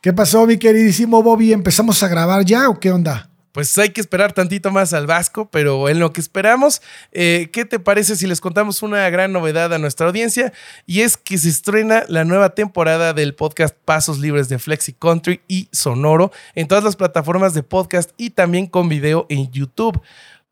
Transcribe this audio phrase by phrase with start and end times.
[0.00, 1.52] ¿Qué pasó, mi queridísimo Bobby?
[1.52, 3.28] ¿Empezamos a grabar ya o qué onda?
[3.50, 7.64] Pues hay que esperar tantito más al Vasco, pero en lo que esperamos, eh, ¿qué
[7.64, 10.52] te parece si les contamos una gran novedad a nuestra audiencia?
[10.86, 15.40] Y es que se estrena la nueva temporada del podcast Pasos Libres de Flexi Country
[15.48, 20.00] y Sonoro en todas las plataformas de podcast y también con video en YouTube.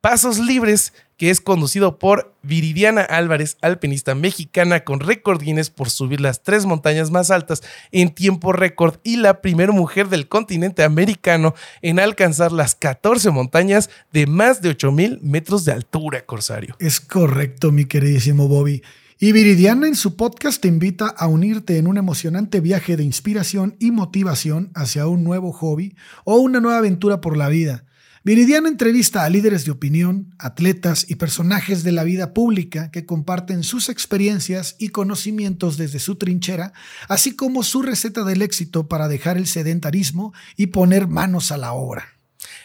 [0.01, 6.21] Pasos Libres que es conducido por Viridiana Álvarez, alpinista mexicana con récord Guinness por subir
[6.21, 11.55] las tres montañas más altas en tiempo récord y la primera mujer del continente americano
[11.83, 16.77] en alcanzar las 14 montañas de más de 8000 metros de altura, Corsario.
[16.79, 18.83] Es correcto, mi queridísimo Bobby.
[19.19, 23.75] Y Viridiana en su podcast te invita a unirte en un emocionante viaje de inspiración
[23.79, 27.86] y motivación hacia un nuevo hobby o una nueva aventura por la vida.
[28.27, 33.63] Viridiana entrevista a líderes de opinión, atletas y personajes de la vida pública que comparten
[33.63, 36.73] sus experiencias y conocimientos desde su trinchera,
[37.07, 41.73] así como su receta del éxito para dejar el sedentarismo y poner manos a la
[41.73, 42.05] obra.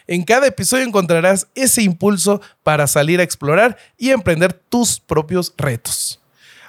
[0.07, 6.20] En cada episodio encontrarás ese impulso para salir a explorar y emprender tus propios retos.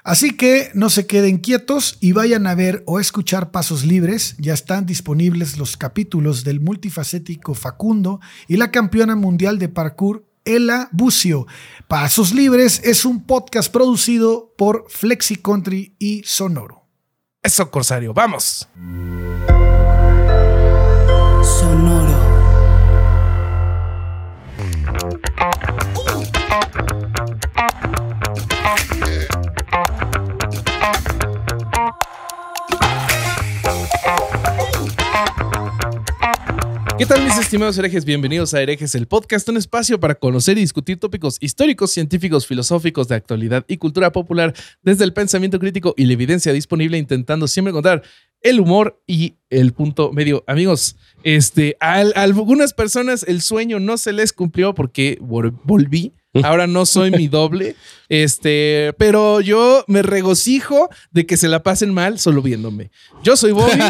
[0.04, 4.34] Así que no se queden quietos y vayan a ver o escuchar Pasos Libres.
[4.38, 10.88] Ya están disponibles los capítulos del multifacético Facundo y la campeona mundial de parkour Ela
[10.90, 11.46] Bucio.
[11.86, 16.88] Pasos Libres es un podcast producido por Flexi Country y Sonoro.
[17.40, 18.68] Eso, Corsario, vamos.
[21.44, 22.11] Sonoro.
[36.98, 38.04] ¿Qué tal mis estimados herejes?
[38.04, 43.08] Bienvenidos a Herejes, el podcast, un espacio para conocer y discutir tópicos históricos, científicos, filosóficos,
[43.08, 47.70] de actualidad y cultura popular desde el pensamiento crítico y la evidencia disponible, intentando siempre
[47.70, 48.02] encontrar
[48.42, 50.44] el humor y el punto medio.
[50.46, 56.86] Amigos, este, a, algunas personas el sueño no se les cumplió porque volví Ahora no
[56.86, 57.76] soy mi doble.
[58.08, 62.90] Este, pero yo me regocijo de que se la pasen mal solo viéndome.
[63.22, 63.78] Yo soy Bobby.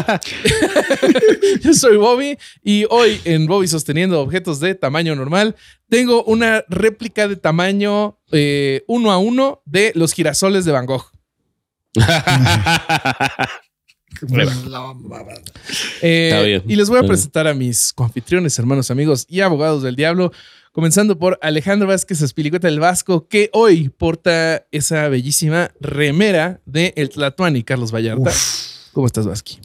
[1.61, 5.55] yo soy Bobby y hoy en Bobby sosteniendo objetos de tamaño normal
[5.89, 11.11] tengo una réplica de tamaño eh, uno a uno de los girasoles de Van Gogh.
[16.01, 20.31] Eh, y les voy a presentar a mis confitriones, hermanos, amigos y abogados del diablo.
[20.73, 27.09] Comenzando por Alejandro Vázquez Espilicueta del Vasco, que hoy porta esa bellísima remera de El
[27.09, 28.31] Tlatuani, Carlos Vallarta.
[28.91, 29.59] ¿Cómo estás, Vasqui?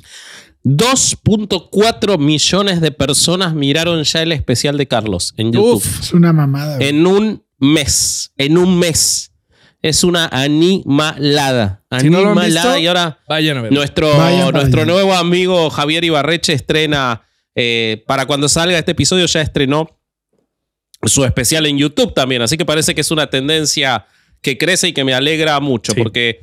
[0.65, 5.83] 2.4 millones de personas miraron ya el especial de Carlos en YouTube.
[5.99, 6.77] es una mamada.
[6.79, 8.31] En un mes.
[8.37, 9.33] En un mes.
[9.81, 11.87] Es una animalada.
[11.89, 12.79] Animalada.
[12.79, 13.73] y ahora vayan a ver.
[13.73, 14.13] Nuestro,
[14.53, 17.23] nuestro nuevo amigo Javier Ibarreche estrena.
[17.55, 19.98] Eh, para cuando salga este episodio, ya estrenó
[21.05, 22.43] su especial en YouTube también.
[22.43, 24.07] Así que parece que es una tendencia
[24.41, 26.41] que crece y que me alegra mucho porque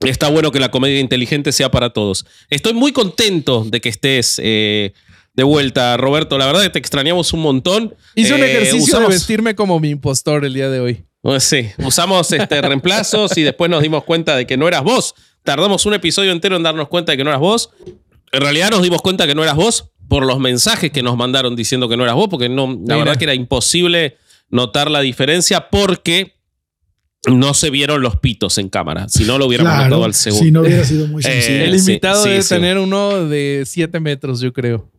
[0.00, 2.26] está bueno que la comedia inteligente sea para todos.
[2.48, 4.92] Estoy muy contento de que estés eh,
[5.34, 6.38] de vuelta, Roberto.
[6.38, 7.94] La verdad que te extrañamos un montón.
[8.14, 11.04] Hice un eh, ejercicio de vestirme como mi impostor el día de hoy.
[11.22, 15.14] Pues sí, usamos este, reemplazos y después nos dimos cuenta de que no eras vos.
[15.42, 17.70] Tardamos un episodio entero en darnos cuenta de que no eras vos.
[18.32, 21.54] En realidad nos dimos cuenta que no eras vos por los mensajes que nos mandaron
[21.54, 24.16] diciendo que no eras vos, porque no, la verdad que era imposible
[24.50, 26.34] notar la diferencia porque
[27.30, 29.08] no se vieron los pitos en cámara.
[29.08, 30.44] Si no, lo hubiéramos notado al segundo.
[30.44, 31.64] Si no hubiera sido muy eh, sencillo.
[31.64, 34.89] El invitado debe tener uno de 7 metros, yo creo.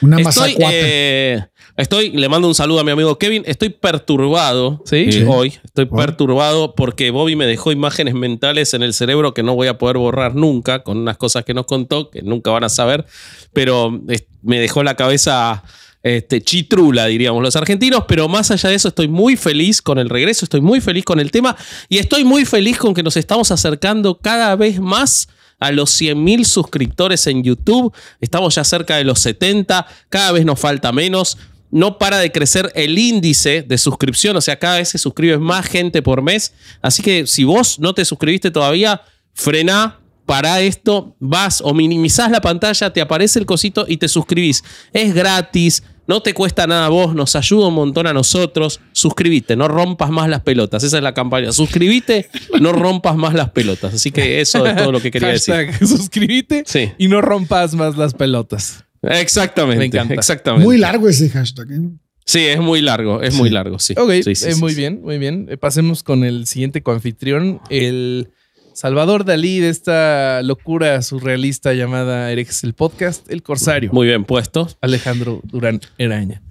[0.00, 1.44] Una estoy, eh,
[1.76, 3.42] estoy, le mando un saludo a mi amigo Kevin.
[3.46, 5.24] Estoy perturbado ¿Sí?
[5.26, 5.54] hoy.
[5.64, 9.78] Estoy perturbado porque Bobby me dejó imágenes mentales en el cerebro que no voy a
[9.78, 13.06] poder borrar nunca con unas cosas que nos contó que nunca van a saber.
[13.52, 14.00] Pero
[14.42, 15.62] me dejó la cabeza
[16.02, 20.08] este, chitrula, diríamos los argentinos, pero más allá de eso estoy muy feliz con el
[20.08, 21.56] regreso, estoy muy feliz con el tema
[21.88, 25.28] y estoy muy feliz con que nos estamos acercando cada vez más
[25.58, 27.92] a los 100.000 suscriptores en YouTube.
[28.20, 31.38] Estamos ya cerca de los 70, cada vez nos falta menos.
[31.70, 35.66] No para de crecer el índice de suscripción, o sea, cada vez se suscribe más
[35.66, 36.54] gente por mes.
[36.80, 39.02] Así que si vos no te suscribiste todavía,
[39.34, 44.62] frena, para esto, vas o minimizás la pantalla, te aparece el cosito y te suscribís.
[44.92, 48.80] Es gratis, no te cuesta nada a vos, nos ayuda un montón a nosotros.
[48.92, 50.82] Suscribite, no rompas más las pelotas.
[50.82, 51.52] Esa es la campaña.
[51.52, 53.92] Suscribite, no rompas más las pelotas.
[53.92, 55.70] Así que eso es todo lo que quería decir.
[55.86, 56.64] Suscribite
[56.96, 58.84] y no rompas más las pelotas.
[59.02, 59.78] Exactamente.
[59.78, 60.14] Me encanta.
[60.14, 60.64] Exactamente.
[60.64, 61.70] Muy largo ese hashtag.
[61.72, 61.90] ¿eh?
[62.24, 63.94] Sí, es muy largo, es muy largo, sí.
[63.96, 64.10] Ok,
[64.58, 65.46] muy bien, muy bien.
[65.50, 68.30] Eh, pasemos con el siguiente coanfitrión, el
[68.78, 73.90] Salvador Dalí de esta locura surrealista llamada Herejes el Podcast, El Corsario.
[73.92, 74.68] Muy bien puesto.
[74.80, 76.42] Alejandro Durán Eraña.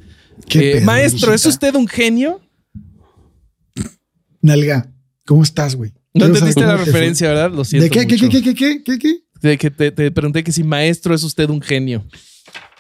[0.50, 2.42] ¿Qué Eh, maestro, ¿es usted un genio?
[4.42, 4.92] Nalga,
[5.26, 5.94] ¿cómo estás, güey?
[6.14, 7.50] No entendiste la referencia, ¿verdad?
[7.50, 8.30] Lo siento ¿De qué, qué, mucho.
[8.30, 9.18] qué, qué, qué, qué, qué?
[9.42, 12.06] De que te, te pregunté que si maestro es usted un genio.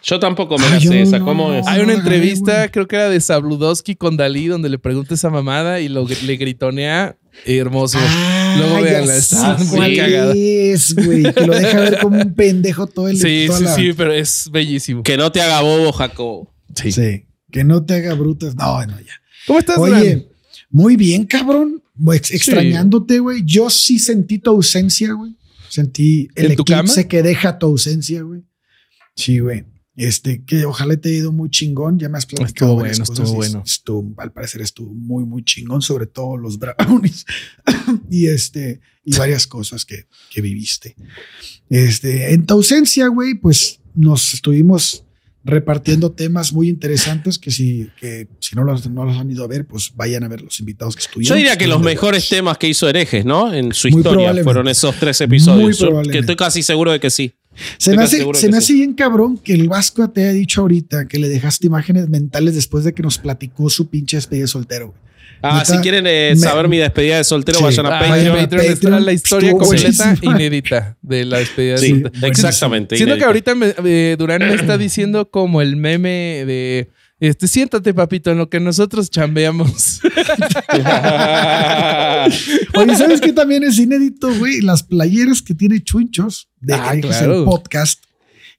[0.04, 1.20] Yo tampoco me la sé esa.
[1.20, 1.66] no, ¿Cómo es?
[1.68, 5.80] Hay una entrevista, creo que era de Sabludowski con Dalí, donde le pregunta esa mamada
[5.80, 7.16] y lo, le gritonea.
[7.46, 7.98] Hermoso.
[8.02, 10.33] Ah, Luego ya véanla, está muy cuál cagada.
[10.36, 11.33] es, güey.
[11.33, 14.50] Que lo deja ver como un pendejo todo el Sí, sí, la- sí, pero es
[14.51, 15.04] bellísimo.
[15.04, 16.54] Que no te haga bobo, Jacobo.
[16.75, 16.92] Sí.
[16.92, 17.25] Sí.
[17.51, 18.56] Que no te haga brutas.
[18.56, 19.13] No, no, ya.
[19.45, 19.77] ¿Cómo estás?
[19.77, 20.27] Oye,
[20.69, 21.81] muy bien, cabrón.
[22.13, 23.42] Ex- Extrañándote, güey.
[23.45, 25.31] Yo sí sentí tu ausencia, güey.
[25.69, 27.07] Sentí el ¿En tu eclipse cama?
[27.10, 28.42] que deja tu ausencia, güey.
[29.15, 29.63] Sí, güey.
[29.98, 31.98] Este, que ojalá te haya ido muy chingón.
[31.98, 33.64] Ya me has platicado Estuvo bueno, cosas estuvo y bueno.
[33.66, 37.26] Estuvo, al parecer estuvo muy, muy chingón, sobre todo los brownies
[38.12, 40.96] y este, y varias cosas que, que viviste.
[41.70, 45.04] Este, en tu ausencia, güey, pues nos estuvimos
[45.48, 49.48] repartiendo temas muy interesantes que si, que si no, los, no los han ido a
[49.48, 51.30] ver, pues vayan a ver los invitados que estuvieron.
[51.30, 53.54] Yo diría que los mejores temas que hizo Herejes, ¿no?
[53.54, 55.82] En su Muy historia fueron esos tres episodios.
[55.82, 57.34] Muy Yo que estoy casi seguro de que sí.
[57.77, 58.57] Se Estoy me hace, se me sí.
[58.57, 62.56] hace bien cabrón que el Vasco te haya dicho ahorita que le dejaste imágenes mentales
[62.56, 64.88] después de que nos platicó su pinche despedida de soltero.
[64.88, 65.00] güey.
[65.44, 67.63] Ah, Neta, si quieren eh, me- saber mi despedida de soltero, Sí.
[67.65, 68.38] vayan a Ah, Patreon.
[68.39, 69.06] en Patreon.
[69.06, 72.25] La historia estuvo completa inédita de la despedida de soltero.
[72.27, 72.98] exactamente.
[72.98, 76.89] Siento que ahorita me- eh, Durán me está diciendo como el meme de
[77.19, 80.02] este, siéntate, papito, en lo que nosotros chambeamos.
[82.75, 84.62] Oye, ¿sabes qué también es inédito, güey?
[84.62, 87.40] Las playeras que tiene Chunchos de Ah, claro.
[87.40, 88.04] el podcast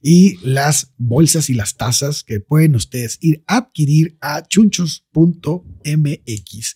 [0.01, 6.75] y las bolsas y las tazas que pueden ustedes ir a adquirir a chunchos.mx.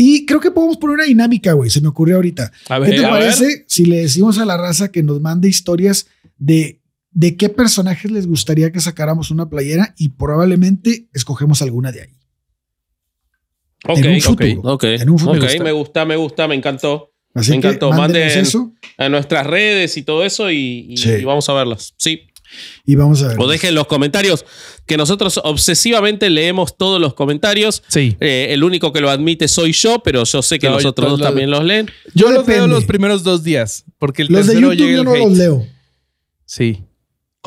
[0.00, 1.70] Y creo que podemos poner una dinámica, güey.
[1.70, 2.52] Se me ocurrió ahorita.
[2.68, 6.06] A ¿Qué te a parece si le decimos a la raza que nos mande historias
[6.36, 12.02] de, de qué personajes les gustaría que sacáramos una playera y probablemente escogemos alguna de
[12.02, 12.10] ahí?
[13.86, 14.60] Ok, en un ok, futuro.
[14.74, 14.84] ok.
[14.84, 15.44] En un futuro.
[15.46, 17.12] Ok, me gusta, me gusta, me encantó.
[17.34, 17.90] Así Me encantó.
[17.92, 21.10] Manden- eso A nuestras redes y todo eso y, y- Sí.
[21.20, 21.94] y vamos a verlas.
[21.96, 22.22] Sí.
[22.86, 23.36] y vamos a ver.
[23.38, 24.46] O dejen los comentarios,
[24.86, 27.82] que nosotros obsesivamente leemos todos los comentarios.
[27.88, 28.16] Sí.
[28.20, 31.10] Eh, el único que lo admite soy yo, pero yo sé que No, los otros
[31.10, 31.90] dos lo- también los leen.
[32.14, 35.00] Yo los veo los primeros dos días, porque el Los de tercero YouTube llega yo
[35.02, 35.28] el no hate.
[35.28, 35.66] los leo.
[36.46, 36.82] Sí.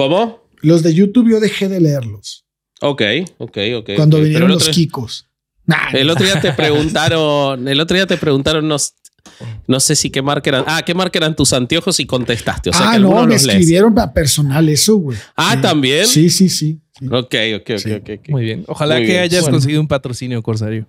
[0.02, 0.48] ¿Cómo?
[0.62, 2.46] Los de YouTube yo dejé de leerlos
[2.82, 3.02] Ok,
[3.38, 3.90] ok, ok.
[3.96, 5.28] cuando vinieron los Kikos.
[5.66, 10.22] Nah, El otro día te preguntaron, el otro día te preguntaron, no, sé si qué
[10.24, 10.64] marca eran.
[10.66, 12.72] Ah, qué marca eran tus anteojos y contestaste.
[12.72, 15.18] O sea ah, que no, me escribieron para personal eso, güey.
[15.36, 15.62] Ah, Sí.
[15.62, 16.08] ¿también?
[16.08, 16.82] Sí, sí, sí.
[16.98, 17.92] Sí, Ok, ok, ok, Sí.
[17.92, 18.30] ok, ok.
[18.30, 18.64] Muy bien.
[18.68, 19.24] Ojalá Muy que bien.
[19.24, 19.56] hayas Bueno.
[19.58, 20.88] conseguido un patrocinio, Corsario.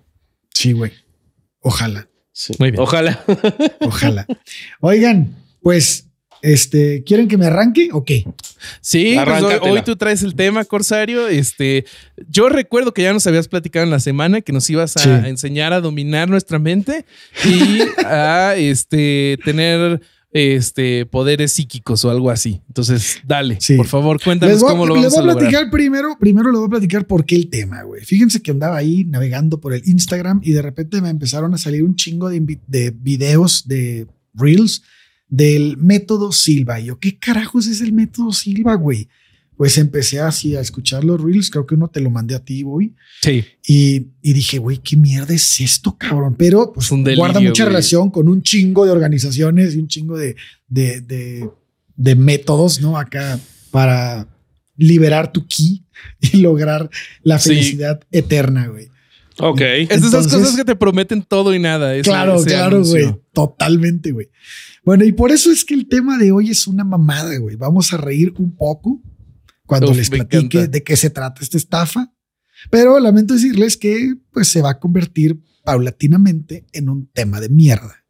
[0.53, 0.91] Sí, güey.
[1.59, 2.53] Ojalá, Sí.
[2.57, 2.81] Muy bien.
[2.81, 3.23] Ojalá.
[3.81, 4.25] ojalá.
[4.81, 6.07] Oigan, pues,
[6.43, 8.25] este, ¿quieren que me arranque o qué?
[8.81, 11.27] Sí, pues hoy, hoy tú traes el tema, Corsario.
[11.27, 11.85] Este,
[12.29, 15.09] yo recuerdo que ya nos habías platicado en la semana que nos ibas a Sí.
[15.27, 17.05] enseñar a dominar nuestra mente
[17.45, 20.01] y a este, tener
[20.35, 22.59] este, poderes psíquicos o algo así.
[22.67, 23.75] Entonces, dale, Sí.
[23.77, 25.49] por favor, cuéntanos Les voy, a- cómo lo les vamos voy a a lograr.
[25.51, 28.03] platicar primero, primero les voy a platicar por qué el tema, güey.
[28.03, 31.83] Fíjense que andaba ahí navegando por el Instagram y de repente me empezaron a salir
[31.83, 34.81] un chingo de videos de Reels
[35.35, 36.79] del método Silva.
[36.79, 39.07] Y yo, ¿qué carajos es el método Silva, güey?
[39.57, 42.61] Pues empecé así a escuchar los Reels, creo que uno te lo mandé a ti,
[42.61, 42.93] güey.
[43.21, 46.35] Sí, Y, y dije, güey, ¿qué mierda es esto, cabrón?
[46.37, 47.71] Pero pues Es un delirio, guarda mucha güey.
[47.73, 50.35] relación con un chingo de organizaciones y un chingo de,
[50.67, 51.49] de, de,
[51.95, 52.95] de métodos, ¿no?
[52.97, 53.39] Acá
[53.71, 54.27] para
[54.77, 55.83] liberar tu ki
[56.21, 56.89] y lograr
[57.23, 57.49] la Sí.
[57.49, 58.87] felicidad eterna, güey.
[59.39, 59.61] Ok.
[59.61, 61.99] es de esas cosas que te prometen todo y nada.
[62.03, 62.99] Claro, claro, anuncio.
[63.11, 63.21] güey.
[63.33, 64.29] Totalmente, güey.
[64.85, 67.55] Bueno, y por eso es que el tema de hoy es una mamada, güey.
[67.55, 69.01] Vamos a reír un poco
[69.65, 72.11] cuando Uf, les platique de qué se trata esta estafa.
[72.69, 78.03] Pero lamento decirles que pues se va a convertir paulatinamente en un tema de mierda.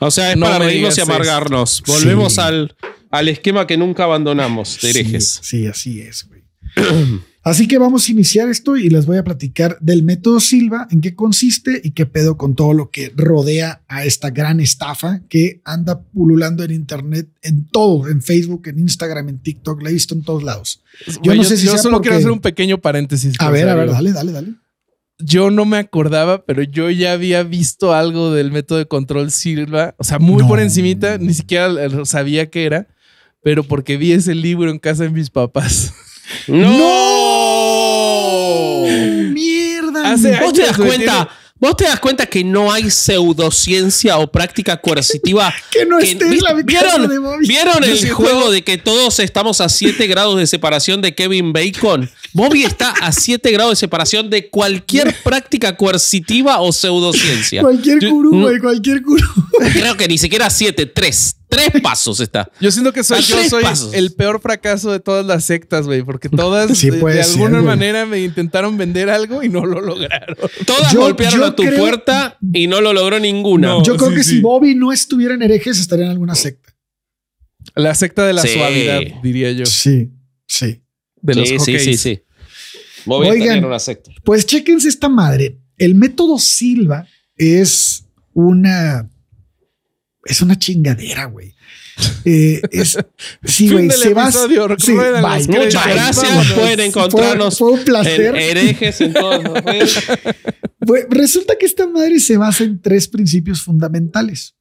[0.00, 1.82] O sea, es No para reírnos y amargarnos.
[1.86, 2.40] Volvemos Sí.
[2.40, 2.76] al,
[3.10, 5.40] al esquema que nunca abandonamos de herejes.
[5.42, 6.42] Sí, sí, así es, güey.
[7.48, 11.00] Así que vamos a iniciar esto y les voy a platicar del método Silva, en
[11.00, 15.60] qué consiste y qué pedo con todo lo que rodea a esta gran estafa que
[15.64, 20.14] anda pululando en internet, en todo, en Facebook, en Instagram, en TikTok, la he visto
[20.14, 20.82] en todos lados.
[21.22, 23.34] Yo no sé si yo sea solo porque- quiero hacer un pequeño paréntesis.
[23.38, 24.48] A ver, a ver, dale, dale, dale.
[25.20, 29.94] Yo no me acordaba, pero yo ya había visto algo del método de control Silva.
[29.98, 30.48] O sea, muy No.
[30.48, 31.18] por encimita.
[31.18, 31.68] Ni siquiera
[32.04, 32.86] sabía qué era.
[33.42, 35.92] Pero porque vi ese libro en casa de mis papás.
[36.46, 37.17] ¡No!
[40.18, 40.40] Hace!
[40.40, 41.28] ¿Vos te das cuenta?
[41.60, 45.52] Vos te das cuenta que no hay pseudociencia o práctica coercitiva.
[45.72, 47.48] que no esté en la ¿Vieron, de Bobby.
[47.48, 52.08] ¿vieron el juego de que todos estamos a 7 grados de separación de Kevin Bacon?
[52.32, 57.62] Bobby está a 7 grados de separación de cualquier práctica coercitiva o pseudociencia.
[57.62, 59.26] Cualquier gurú, güey, cualquier gurú.
[59.72, 61.37] Creo que ni siquiera 7, 3.
[61.48, 62.50] Tres pasos está.
[62.60, 63.64] Yo siento que soy, yo soy
[63.94, 68.76] el peor fracaso de todas las sectas, güey, porque todas de, alguna manera me intentaron
[68.76, 70.36] vender algo y no lo lograron.
[70.66, 73.82] Todas golpearon a tu puerta y no lo logró ninguna.
[73.82, 76.74] yo creo que si Bobby no estuviera en herejes, estaría en alguna secta.
[77.74, 79.66] La secta de la suavidad, diría yo.
[79.66, 80.10] Sí,
[80.46, 80.82] sí.
[81.20, 82.22] De los sí, sí, sí,
[83.04, 84.10] Bobby en una secta.
[84.22, 85.58] Pues chéquense esta madre.
[85.76, 89.08] El método Silva es una
[90.24, 91.54] es una chingadera, güey.
[92.24, 92.96] Eh, es,
[93.44, 94.30] sí, güey, se va.
[94.30, 94.92] Sí,
[95.48, 96.52] Muchas gracias.
[96.52, 98.36] Pueden encontrarnos fue, un placer.
[98.36, 100.06] herejes en las redes.
[101.10, 104.56] resulta que esta madre se basa en tres principios fundamentales: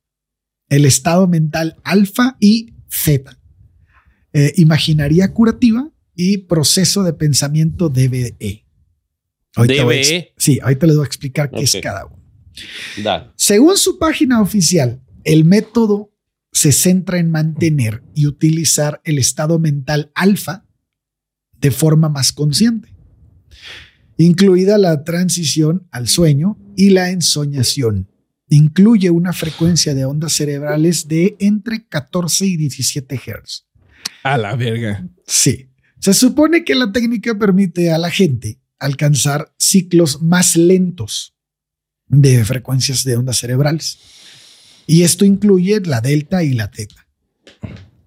[0.70, 3.40] el estado mental alfa y zeta,
[4.34, 8.66] eh, imaginaría curativa y proceso de pensamiento DBE.
[9.56, 10.34] DBE.
[10.38, 12.18] sí, ahorita les voy a explicar qué es cada uno.
[13.36, 16.14] Según su página oficial, el método
[16.54, 20.66] se centra en mantener y utilizar el estado mental alfa
[21.60, 22.96] de forma más consciente,
[24.18, 28.10] incluida la transición al sueño y la ensoñación.
[28.48, 33.66] Incluye una frecuencia de ondas cerebrales de entre 14 y 17 Hz.
[34.24, 35.10] A la verga.
[35.26, 35.70] Sí.
[36.00, 41.36] Se supone que la técnica permite a la gente alcanzar ciclos más lentos
[42.08, 44.00] de frecuencias de ondas cerebrales.
[44.88, 47.06] Y esto incluye la delta y la teta.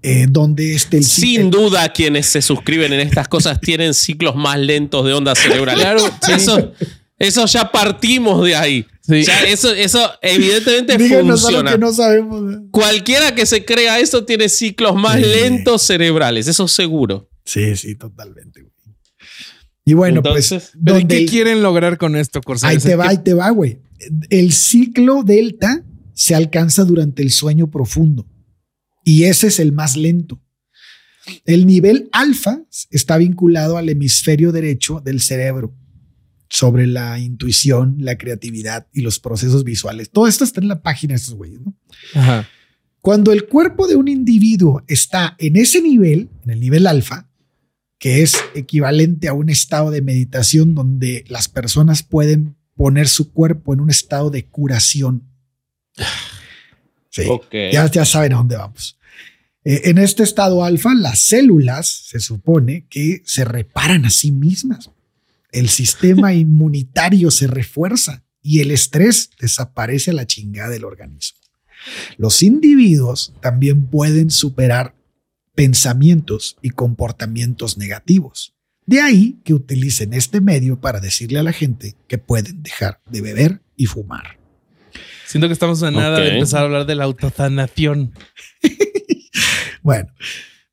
[0.02, 4.58] Eh, donde este el Sin duda, quienes se suscriben en estas cosas tienen ciclos más
[4.58, 5.76] lentos de onda cerebral.
[5.76, 6.02] Claro,
[6.34, 6.72] eso,
[7.18, 8.86] eso ya partimos de ahí.
[9.06, 11.76] eso, eso evidentemente funciona.
[11.76, 12.54] no sabemos.
[12.54, 12.58] ¿eh?
[12.70, 17.28] Cualquiera que se crea eso tiene ciclos más lentos cerebrales, eso seguro.
[17.44, 18.64] Sí, sí, totalmente.
[19.84, 20.54] Y bueno, pues.
[21.08, 23.80] ¿Qué quieren lograr con esto, Ahí te va, ahí te va, güey.
[24.30, 25.84] El ciclo delta
[26.20, 28.28] se alcanza durante el sueño profundo
[29.02, 30.38] y ese es el más lento.
[31.46, 35.74] El nivel alfa está vinculado al hemisferio derecho del cerebro
[36.50, 40.10] sobre la intuición, la creatividad y los procesos visuales.
[40.10, 41.60] Todo esto está en la página de estos güeyes.
[43.00, 47.30] Cuando el cuerpo de un individuo está en ese nivel, en el nivel alfa,
[47.98, 53.72] que es equivalente a un estado de meditación donde las personas pueden poner su cuerpo
[53.72, 55.29] en un estado de curación
[57.12, 57.24] Sí,
[57.72, 58.96] ya, ya saben a dónde vamos.
[59.64, 64.90] Eh, en este estado alfa, las células se supone que se reparan a sí mismas.
[65.52, 71.38] El sistema inmunitario se refuerza y el estrés desaparece a la chingada del organismo.
[72.16, 74.94] Los individuos también pueden superar
[75.54, 78.54] pensamientos y comportamientos negativos.
[78.86, 83.20] De ahí que utilicen este medio para decirle a la gente que pueden dejar de
[83.20, 84.39] beber y fumar.
[85.30, 88.12] Siento que estamos a nada de empezar a hablar de la autosanación.
[89.84, 90.08] bueno,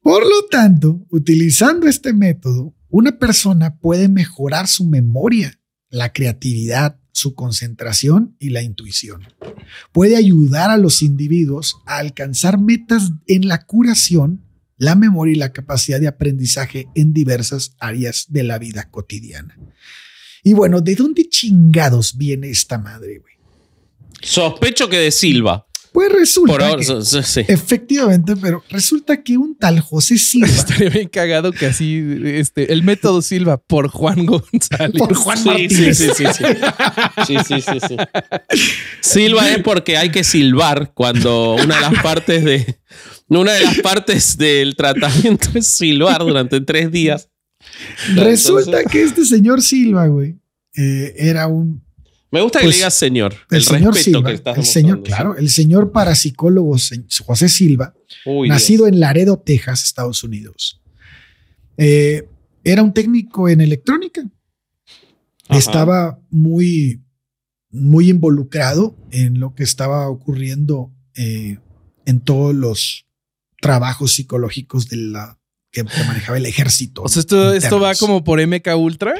[0.02, 5.60] por lo tanto, utilizando este método, una persona puede mejorar su memoria,
[5.92, 9.28] la creatividad, su concentración y la intuición.
[9.92, 14.44] Puede ayudar a los individuos a alcanzar metas en la curación,
[14.76, 19.56] la memoria y la capacidad de aprendizaje en diversas áreas de la vida cotidiana.
[20.42, 23.37] Y bueno, ¿de dónde chingados viene esta madre, güey?
[24.22, 25.68] Sospecho que de Silva.
[25.98, 26.70] Pues resulta
[27.48, 32.84] efectivamente, pero resulta que un tal José Silva estaría bien cagado que así este el
[32.84, 34.96] método Silva por Juan González.
[34.96, 36.44] Por Juan sí, Sí, sí, sí, sí.
[37.26, 37.98] sí, sí, sí,
[39.02, 42.80] Silva es porque hay que silbar cuando una de las partes de
[43.28, 47.30] una de las partes del tratamiento es silbar durante tres días.
[48.14, 50.38] Resulta que este señor Silva, güey,
[50.76, 51.87] eh, era un
[52.32, 53.36] me gusta que le pues, digas señor.
[53.50, 56.76] El, señor Silva, El señor, claro, el señor parapsicólogo
[57.26, 57.94] José Silva,
[58.48, 60.82] nacido en Laredo, Texas, Estados Unidos.
[61.78, 62.28] Eh,
[62.64, 64.24] era un técnico en electrónica.
[65.50, 67.02] Estaba muy,
[67.70, 71.60] muy involucrado en lo que estaba ocurriendo eh,
[72.06, 73.06] en todos los
[73.62, 75.40] trabajos psicológicos de la
[75.72, 77.04] que, manejaba el ejército.
[77.04, 79.14] O sea, esto, esto va como por MK Ultra.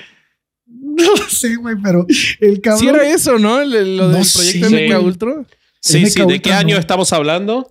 [0.98, 2.06] No lo sé, güey, pero
[2.40, 2.82] el cabrón.
[2.82, 3.64] Sí, era eso, ¿no?
[3.64, 5.46] lo del proyecto MK Ultra.
[5.80, 6.26] Sí, sí.
[6.26, 7.70] ¿De qué año estamos hablando?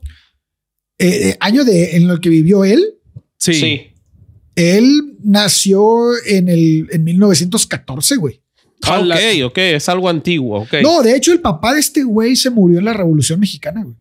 [0.98, 2.94] Eh, eh, año de en lo que vivió él.
[3.38, 3.88] Sí.
[4.54, 8.40] Él nació en el en 1914, güey.
[8.82, 10.60] Ah, ok, ok, es algo antiguo.
[10.62, 10.82] Okay.
[10.82, 13.96] No, de hecho, el papá de este güey se murió en la Revolución Mexicana, güey.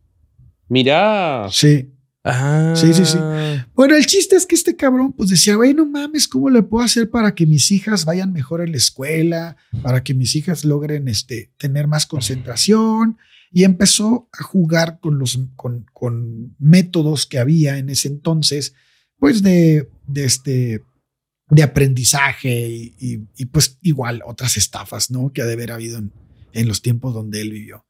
[0.68, 1.48] Mirá.
[1.52, 1.90] Sí.
[2.28, 2.74] Ah.
[2.76, 3.20] Sí, sí, sí.
[3.76, 6.84] Bueno, el chiste es que este cabrón pues decía, güey, no mames, ¿cómo le puedo
[6.84, 9.58] hacer para que mis hijas vayan mejor en la escuela?
[9.84, 13.18] Para que mis hijas logren este, tener más concentración.
[13.52, 18.74] Y empezó a jugar con los con, con métodos que había en ese entonces,
[19.20, 20.84] pues de, de este
[21.50, 22.68] de aprendizaje
[22.98, 25.32] y, pues igual otras estafas, ¿no?
[25.32, 26.12] Que ha de haber habido en,
[26.54, 27.86] en los tiempos donde él vivió.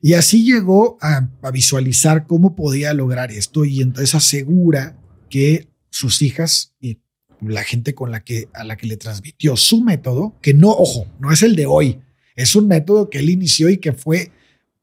[0.00, 4.96] Y así llegó a, visualizar cómo podía lograr esto y entonces asegura
[5.28, 6.98] que sus hijas y
[7.40, 11.06] la gente con la que a la que le transmitió su método, que no, ojo,
[11.18, 12.00] no es el de hoy,
[12.36, 14.32] es un método que él inició y que fue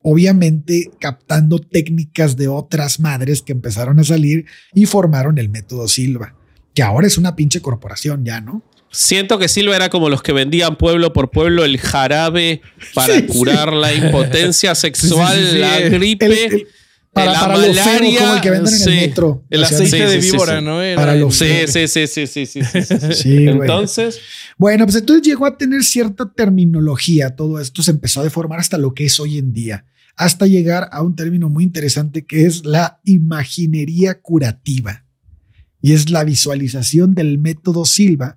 [0.02, 6.36] obviamente captando técnicas de otras madres que empezaron a salir y formaron el método Silva,
[6.74, 8.64] que ahora es una pinche corporación ya, ¿no?
[8.92, 12.62] Siento que Silva era como los que vendían pueblo por pueblo el jarabe
[12.94, 16.68] para curar la impotencia sexual, la gripe.
[17.12, 19.44] para, la malaria, como el que venden en el metro.
[19.50, 20.80] El aceite de víbora, ¿no?
[20.96, 23.48] para los sí, sí, sí, sí, sí, sí.
[23.48, 24.20] entonces.
[24.58, 27.36] Bueno, pues entonces llegó a tener cierta terminología.
[27.36, 30.90] Todo esto se empezó a deformar hasta lo que es hoy en día, hasta llegar
[30.92, 35.04] a un término muy interesante que es la imaginería curativa.
[35.82, 38.37] Y es la visualización del método Silva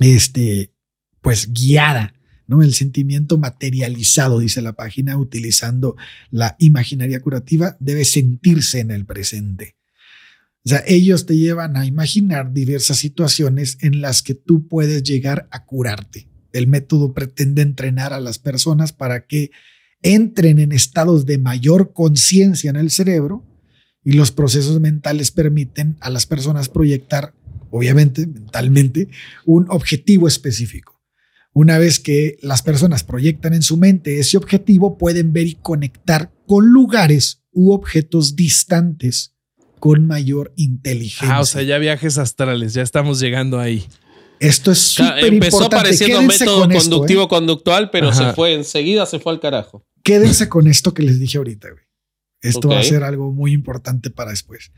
[0.00, 0.72] este,
[1.20, 2.14] pues guiada,
[2.46, 2.62] ¿no?
[2.62, 5.96] El sentimiento materializado, dice la página, utilizando
[6.30, 9.76] la imaginaria curativa, debe sentirse en el presente.
[10.66, 15.46] O sea, ellos te llevan a imaginar diversas situaciones en las que tú puedes llegar
[15.50, 16.28] a curarte.
[16.52, 19.50] El método pretende entrenar a las personas para que
[20.02, 23.44] entren en estados de mayor conciencia en el cerebro
[24.04, 27.34] y los procesos mentales permiten a las personas proyectar
[27.74, 29.08] obviamente, mentalmente,
[29.44, 31.02] un objetivo específico.
[31.52, 36.32] Una vez que las personas proyectan en su mente ese objetivo, pueden ver y conectar
[36.46, 39.34] con lugares u objetos distantes
[39.80, 41.36] con mayor inteligencia.
[41.36, 43.84] Ah, o sea, ya viajes astrales, ya estamos llegando ahí.
[44.38, 45.34] Esto es súper importante.
[45.34, 47.28] Empezó pareciendo un método conductivo ¿eh?
[47.28, 49.84] conductual, pero se fue enseguida, se fue al carajo.
[50.04, 51.82] Quédense con esto que les dije ahorita, güey.
[52.40, 54.70] Esto va a ser algo muy importante para después.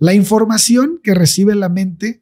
[0.00, 2.21] La información que recibe la mente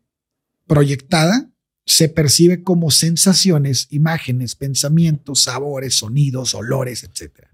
[0.70, 1.50] proyectada
[1.84, 7.48] se percibe como sensaciones, imágenes, pensamientos, sabores, sonidos, olores, etc.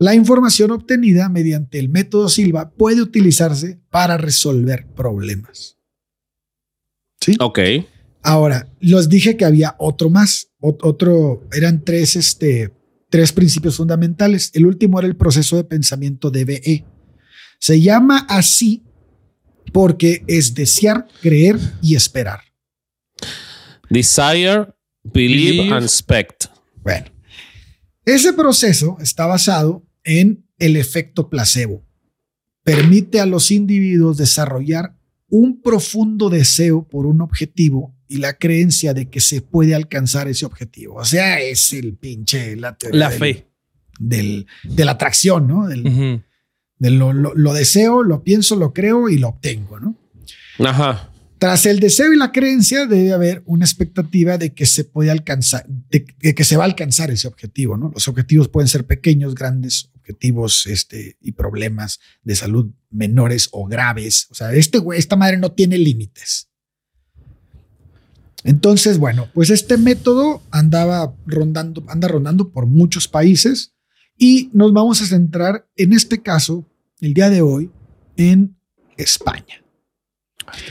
[0.00, 5.78] La información obtenida mediante el método Silva puede utilizarse para resolver problemas.
[7.20, 7.36] ¿Sí?
[7.38, 7.60] Ok.
[8.24, 12.74] Ahora, los dije que había otro más, otro, eran tres, este,
[13.08, 14.50] tres principios fundamentales.
[14.52, 16.84] El último era el proceso de pensamiento DBE.
[17.60, 18.82] Se llama así
[19.72, 22.40] porque es desear, creer y esperar.
[23.88, 24.66] Desire,
[25.02, 26.46] believe, and expect.
[26.82, 27.06] Bueno,
[28.04, 31.84] ese proceso está basado en el efecto placebo.
[32.62, 34.96] Permite a los individuos desarrollar
[35.28, 40.46] un profundo deseo por un objetivo y la creencia de que se puede alcanzar ese
[40.46, 40.96] objetivo.
[40.96, 42.76] O sea, es el pinche la,
[43.10, 43.48] fe
[43.98, 45.68] del, de la atracción, ¿no?
[46.78, 49.96] Lo, deseo, lo pienso, lo creo y lo obtengo, ¿no?
[50.58, 51.10] Ajá.
[51.38, 55.66] Tras el deseo y la creencia debe haber una expectativa de que se puede alcanzar,
[55.68, 57.90] de, que se va a alcanzar ese objetivo, ¿no?
[57.92, 64.28] Los objetivos pueden ser pequeños, grandes, objetivos este, y problemas de salud menores o graves.
[64.30, 66.48] O sea, este güey, esta madre no tiene límites.
[68.44, 73.75] Entonces, bueno, pues este método andaba rondando, anda rondando por muchos países
[74.16, 76.66] y nos vamos a centrar en este caso,
[77.00, 77.70] el día de hoy,
[78.16, 78.56] en
[78.96, 79.62] España.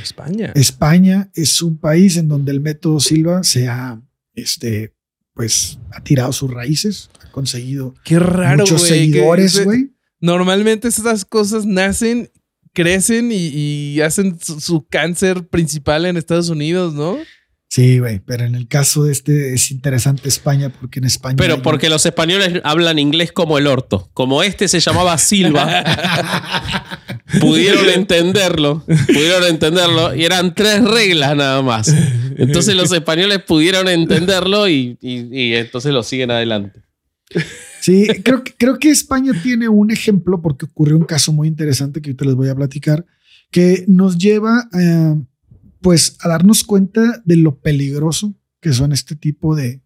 [0.01, 0.51] España.
[0.55, 4.01] España es un país en donde el método Silva se ha,
[4.33, 4.93] este,
[5.33, 9.91] pues, ha tirado sus raíces, ha conseguido Qué raro, muchos seguidores, güey.
[10.19, 12.31] Normalmente estas cosas nacen,
[12.73, 17.17] crecen y, hacen su, cáncer principal en Estados Unidos, ¿no?
[17.75, 21.35] Sí, güey, pero en el caso de este es interesante España porque en España...
[21.35, 24.09] Pero porque los españoles hablan inglés como el orto.
[24.13, 25.83] Como este se llamaba Silva,
[27.41, 31.93] pudieron entenderlo, pudieron entenderlo y eran tres reglas nada más.
[32.37, 36.79] Entonces los españoles pudieron entenderlo y, entonces lo siguen adelante.
[37.81, 42.01] Sí, creo que, creo que España tiene un ejemplo porque ocurrió un caso muy interesante
[42.01, 43.05] que ahorita les voy a platicar
[43.51, 45.17] que nos lleva a
[45.85, 49.83] pues a darnos cuenta de lo peligroso que son este tipo de,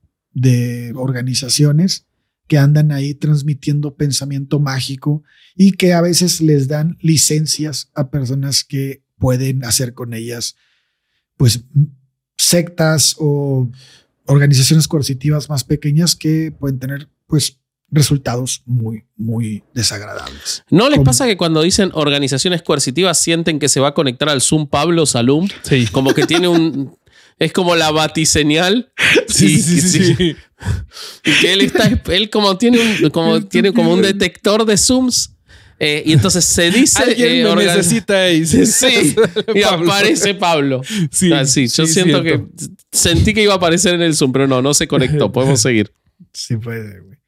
[0.96, 2.06] organizaciones
[2.48, 5.24] que andan ahí transmitiendo pensamiento mágico
[5.58, 10.56] y que a veces les dan licencias a personas que pueden hacer con ellas,
[11.36, 11.66] pues,
[12.38, 13.70] sectas o,
[14.26, 17.60] organizaciones coercitivas más pequeñas que pueden tener, pues,
[17.92, 20.64] resultados muy, muy desagradables.
[20.70, 24.42] ¿No les pasa que cuando dicen organizaciones coercitivas sienten que se va a conectar al
[24.42, 25.48] Zoom Pablo Salum?
[25.64, 25.88] Sí.
[25.92, 26.98] Como que tiene un...
[27.40, 28.92] Es como la batiseñal.
[29.28, 30.36] Sí, sí, sí,
[31.24, 35.36] Y que él está, él como tiene un, como tiene como un detector de Zooms.
[35.80, 37.02] Eh, y entonces se dice.
[37.02, 39.16] Alguien eh, me necesita y se Sí,
[39.56, 39.90] y Pablo.
[39.94, 40.82] aparece Pablo.
[41.12, 42.50] Sí, Ah, sí, yo sí, siento cierto.
[42.58, 45.32] que sentí que iba a aparecer en el Zoom, pero no, no se conectó.
[45.32, 45.94] Podemos seguir.
[46.34, 47.19] Sí puede, güey.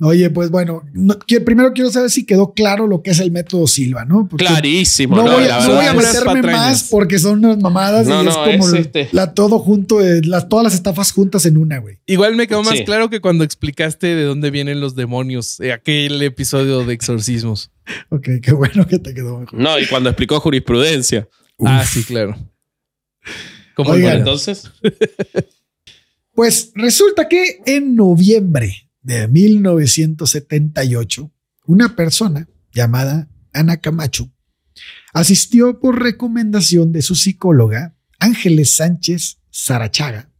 [0.00, 3.32] Oye, pues bueno, no- que- primero quiero saber si quedó claro lo que es el
[3.32, 4.28] método Silva, ¿no?
[4.28, 5.32] Porque Clarísimo, No, ¿no?
[5.32, 8.24] voy, a, no voy a verdad es- meterme más porque son unas mamadas No, y
[8.26, 9.08] no, es como es este.
[9.10, 11.98] la todo junto, eh, las, todas las estafas juntas en una, güey.
[12.06, 12.84] Igual me quedó más Sí.
[12.84, 17.70] claro que cuando explicaste de dónde vienen los demonios, eh, aquel episodio de exorcismos.
[18.10, 19.58] Ok, qué bueno que te quedó mejor.
[19.58, 21.26] No, y cuando explicó jurisprudencia.
[21.64, 22.36] Ah, sí, claro.
[23.74, 24.18] Como Oigan.
[24.18, 24.70] Entonces,
[26.34, 31.32] Pues resulta que en noviembre de 1978,
[31.64, 34.30] una persona llamada Ana Camacho
[35.14, 40.30] asistió por recomendación de su psicóloga Ángeles Sánchez Sarachaga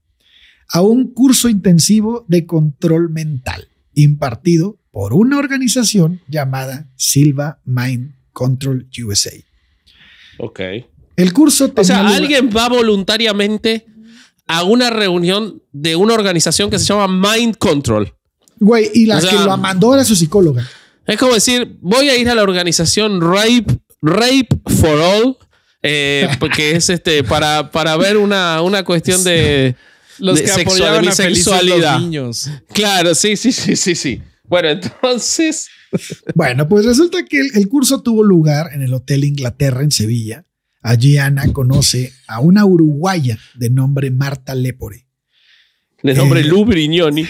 [0.71, 8.87] a un curso intensivo de control mental impartido por una organización llamada Silva Mind Control
[9.03, 9.33] USA.
[10.39, 10.61] ok.
[11.17, 13.87] El curso O sea, lugar- alguien va voluntariamente
[14.47, 18.13] a una reunión de una organización que se llama Mind Control.
[18.61, 20.69] Güey, y la o sea- que lo mandó era su psicóloga.
[21.07, 23.65] Es como decir, voy a ir a la organización Rape,
[24.03, 24.49] Rape
[24.81, 25.37] for All,
[25.83, 29.75] eh, porque es este para, para ver una, una cuestión de,
[30.19, 31.93] Los de que sexual- apoyaban de a felices bisexualidad.
[31.95, 32.51] los niños.
[32.73, 34.23] Claro, sí, sí, sí, sí, sí.
[34.45, 35.69] Bueno, entonces,
[36.35, 40.45] Bueno, pues resulta que el, el curso tuvo lugar en el Hotel Inglaterra en Sevilla.
[40.83, 45.07] Allí Ana conoce a una uruguaya de nombre Marta Lepore.
[46.03, 46.45] de nombre Eh.
[46.45, 47.27] Lu Brignoni.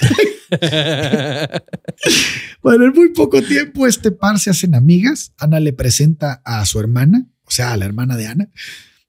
[2.62, 5.32] Bueno, en muy poco tiempo este par se hacen amigas.
[5.38, 8.48] Ana le presenta a su hermana, o sea, a la hermana de Ana,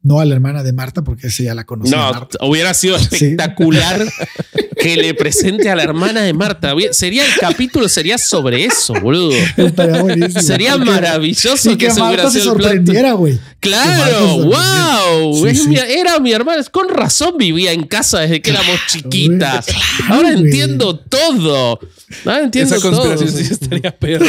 [0.04, 1.98] no a la hermana de Marta, porque esa ya la conocía.
[1.98, 2.38] No, Marta.
[2.46, 4.06] hubiera sido espectacular
[4.80, 6.74] que le presente a la hermana de Marta.
[6.92, 9.34] Sería el capítulo, sería sobre eso, boludo.
[9.58, 10.42] Estaría buenísimo.
[10.42, 13.38] Sería que- maravilloso Y que, se hubiera Marta se sorprendiera, güey.
[13.60, 15.00] Que Claro, sorprendiera.
[15.12, 15.44] wow.
[15.44, 15.68] Sí, Es sí.
[15.68, 16.64] mi- era mi hermana.
[16.72, 19.66] Con razón vivía en casa desde que éramos chiquitas.
[19.66, 21.80] claro, Ahora entiendo todo.
[22.24, 23.38] Ahora entiendo Esa conspiración todo.
[23.40, 24.26] sí estaría perro.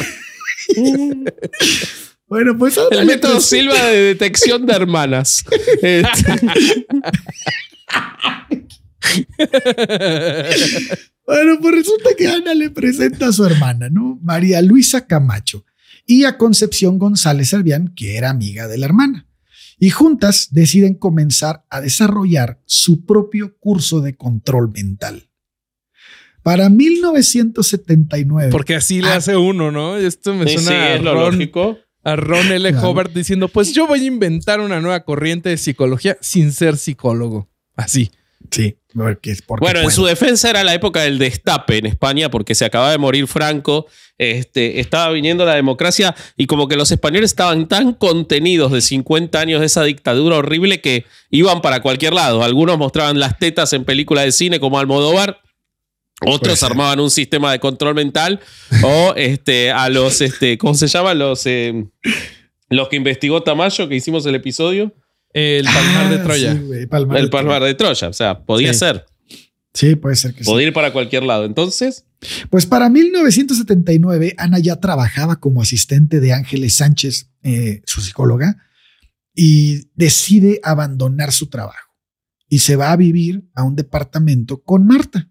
[2.29, 5.45] Bueno, pues El método Silva de detección de hermanas.
[5.83, 6.35] Este,
[11.27, 14.19] Bueno, pues resulta que Ana le presenta a su hermana, ¿no?
[14.23, 15.65] María Luisa Camacho
[16.07, 19.27] y a Concepción González Servián, que era amiga de la hermana.
[19.79, 25.29] Y juntas deciden comenzar a desarrollar su propio curso de control mental.
[26.43, 28.51] Para 1979.
[28.51, 29.17] Porque así le Ah.
[29.17, 29.99] hace uno, ¿no?
[29.99, 31.79] Esto me sí, sí, suena es a, lo lógico.
[32.13, 32.77] A Ron L.
[32.77, 37.49] Hobart diciendo, pues yo voy a inventar una nueva corriente de psicología sin ser psicólogo.
[37.77, 38.11] Así.
[38.51, 42.31] Sí, porque es porque Bueno, en su defensa era la época del destape en España
[42.31, 46.91] porque se acababa de morir Franco, este, estaba viniendo la democracia y como que los
[46.91, 52.15] españoles estaban tan contenidos de 50 años de esa dictadura horrible que iban para cualquier
[52.15, 52.43] lado.
[52.43, 55.41] Algunos mostraban las tetas en películas de cine como Almodóvar.
[56.27, 58.41] Otros armaban un sistema de control mental
[58.83, 61.15] o este, a los, este, ¿cómo se llama?
[61.15, 61.87] Los, eh,
[62.71, 64.95] los que investigó Tamayo, que hicimos el episodio.
[65.33, 66.53] El palmar de Ah, Troya.
[66.55, 67.67] sí, güey, Palmar El de Palmar Troya.
[67.69, 68.09] de Troya.
[68.09, 68.79] O sea, podía Sí.
[68.81, 69.07] ser.
[69.75, 70.51] Sí, puede ser que sí.
[70.51, 71.45] Podía ir para cualquier lado.
[71.45, 72.05] Entonces,
[72.51, 78.57] Pues para 1979, Ana ya trabajaba como asistente de Ángeles Sánchez, eh, su psicóloga,
[79.37, 81.95] y decide abandonar su trabajo
[82.49, 85.29] y se va a vivir a un departamento con Marta.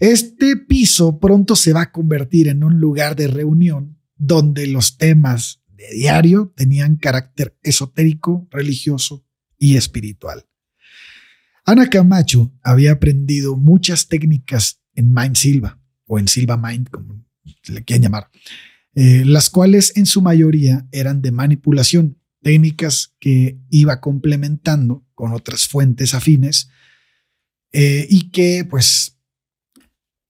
[0.00, 5.62] Este piso pronto se va a convertir en un lugar de reunión donde los temas
[5.68, 9.24] de diario tenían carácter esotérico, religioso
[9.58, 10.46] y espiritual.
[11.64, 17.24] Ana Camacho había aprendido muchas técnicas en Mind Silva o en Silva Mind, como
[17.62, 18.30] se le quieran llamar,
[18.94, 25.66] eh, las cuales en su mayoría eran de manipulación, técnicas que iba complementando con otras
[25.66, 26.70] fuentes afines
[27.72, 29.15] eh, y que pues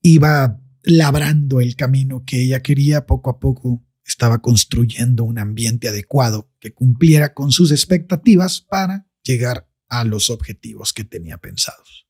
[0.07, 6.49] iba labrando el camino que ella quería poco a poco estaba construyendo un ambiente adecuado
[6.59, 12.07] que cumpliera con sus expectativas para llegar a los objetivos que tenía pensados.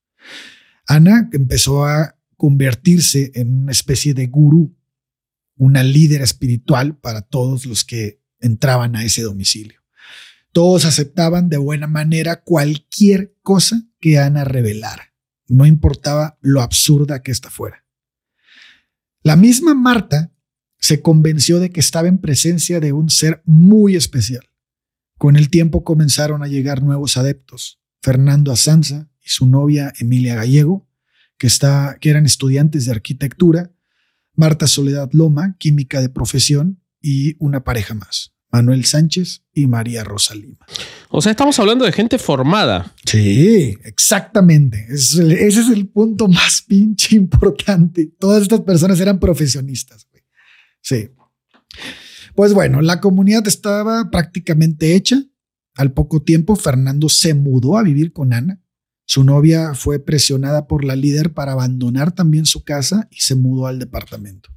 [0.85, 4.77] Ana empezó a convertirse en una especie de gurú,
[5.55, 9.81] una líder espiritual para todos los que entraban a ese domicilio.
[10.51, 15.13] Todos aceptaban de buena manera cualquier cosa que Ana revelara.
[15.49, 17.86] no importaba lo absurda que ésta fuera.
[19.27, 20.31] La misma Marta
[20.79, 24.49] se convenció de que estaba en presencia de un ser muy especial.
[25.17, 30.87] Con el tiempo comenzaron a llegar nuevos adeptos, Fernando Asanza y su novia Emilia Gallego,
[31.37, 31.49] que,
[31.99, 33.73] que eran estudiantes de arquitectura,
[34.33, 40.33] Marta Soledad Loma, química de profesión, y una pareja más, Manuel Sánchez y María Rosa
[40.35, 40.65] Lima.
[41.09, 42.93] O sea, estamos hablando de gente formada.
[43.05, 44.87] Sí, exactamente.
[44.89, 48.11] Ese es el punto más pinche importante.
[48.19, 50.07] Todas estas personas eran profesionistas.
[50.81, 51.09] Sí.
[52.35, 55.21] Pues bueno, la comunidad estaba prácticamente hecha.
[55.75, 58.61] Al poco tiempo, Fernando se mudó a vivir con Ana.
[59.05, 63.67] Su novia fue presionada por la líder para abandonar también su casa y se mudó
[63.67, 64.49] al departamento.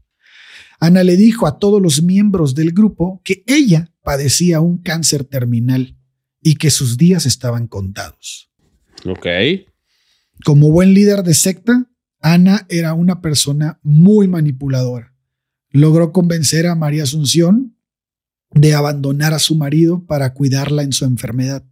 [0.81, 5.99] Ana le dijo a todos los miembros del grupo que ella padecía un cáncer terminal
[6.43, 8.51] y que sus días estaban contados.
[9.05, 9.27] Ok.
[10.43, 11.87] Como buen líder de secta,
[12.23, 15.15] Ana era una persona muy manipuladora.
[15.71, 17.77] Logró convencer a María Asunción
[18.51, 21.63] de abandonar a su marido para cuidarla en su enfermedad.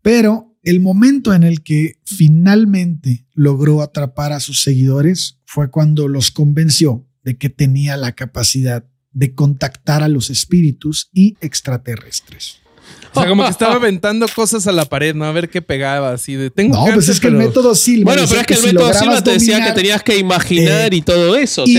[0.00, 6.30] Pero el momento en el que finalmente logró atrapar a sus seguidores fue cuando los
[6.30, 12.58] convenció de que tenía la capacidad de contactar a los espíritus y extraterrestres.
[13.14, 15.26] O sea, como que estaba aventando cosas a la pared, ¿no?
[15.26, 16.50] A ver qué pegaba, así de...
[16.50, 18.12] Tengo no, pues es que el método Silva...
[18.14, 21.36] Bueno, pero es que, el método Silva te decía que tenías que imaginar y todo
[21.36, 21.62] eso.
[21.68, 21.76] y,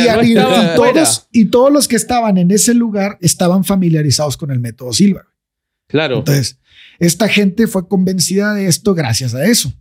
[0.74, 5.26] todos, y todos los que estaban en ese lugar estaban familiarizados con el método Silva.
[5.90, 6.20] Claro.
[6.20, 6.60] Entonces,
[6.98, 9.74] esta gente fue convencida de esto gracias a eso.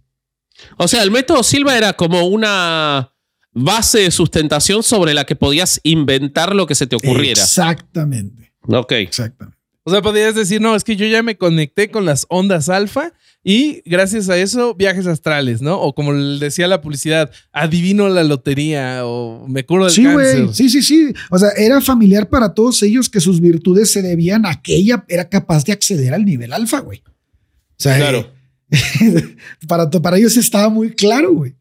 [0.78, 3.12] O sea, el método Silva era como una
[3.52, 7.42] base de sustentación sobre la que podías inventar lo que se te ocurriera.
[7.42, 8.52] Exactamente.
[8.66, 8.92] Ok.
[8.92, 9.58] Exactamente.
[9.82, 13.12] O sea, podrías decir, no, es que yo ya me conecté con las ondas alfa
[13.42, 15.80] y gracias a eso viajes astrales, ¿no?
[15.80, 20.48] O como decía la publicidad, adivino la lotería o me curo del sí, cáncer.
[20.52, 21.14] Sí, sí, sí.
[21.30, 25.04] O sea, era familiar para todos ellos que sus virtudes se debían a que ella
[25.08, 27.02] era capaz de acceder al nivel alfa, güey.
[27.06, 28.30] O sea, claro.
[29.66, 31.54] para, para ellos estaba muy claro, güey.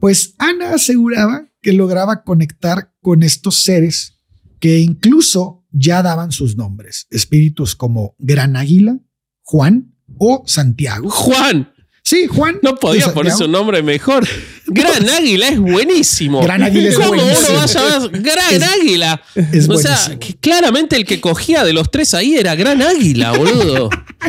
[0.00, 4.14] Pues Ana aseguraba que lograba conectar con estos seres
[4.58, 8.98] que incluso ya daban sus nombres, espíritus como Gran Águila,
[9.42, 11.08] Juan o Santiago.
[11.10, 11.72] Juan.
[12.02, 12.58] Sí, Juan.
[12.62, 14.26] No podía poner su nombre mejor.
[14.66, 16.42] Gran Águila es buenísimo.
[16.42, 17.48] Gran Águila es ¿Cómo buenísimo.
[17.50, 19.22] uno va a llamar Gran Águila?
[19.52, 23.32] Es o sea, que claramente el que cogía de los tres ahí era Gran Águila,
[23.32, 23.90] boludo.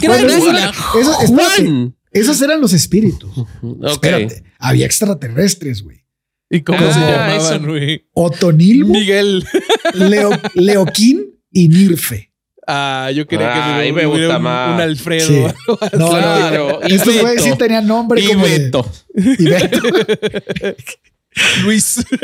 [0.00, 0.72] Gran Bueno, Águila.
[1.00, 1.12] eso-.
[1.28, 1.94] Juan.
[2.12, 3.30] Esos eran los espíritus.
[3.62, 3.84] Ok.
[3.86, 6.04] Espérate, había extraterrestres, güey.
[6.50, 8.06] ¿Y cómo Ah, se llamaban, güey?
[8.14, 9.44] Otonilmo, Miguel.
[9.94, 12.32] Leo, Leoquín y Nirfe.
[12.66, 14.74] Ah, yo quería que Ay, me hubiera gusta un, más.
[14.74, 15.26] un Alfredo.
[15.26, 15.42] Sí.
[15.98, 16.86] No, Claro, no.
[16.86, 18.90] Estos güeyes sí tenían nombre Y como de- Beto.
[19.14, 19.82] y Beto.
[21.62, 22.04] Luis.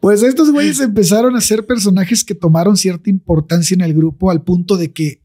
[0.00, 4.42] Pues estos güeyes empezaron a ser personajes que tomaron cierta importancia en el grupo al
[4.42, 5.22] punto de que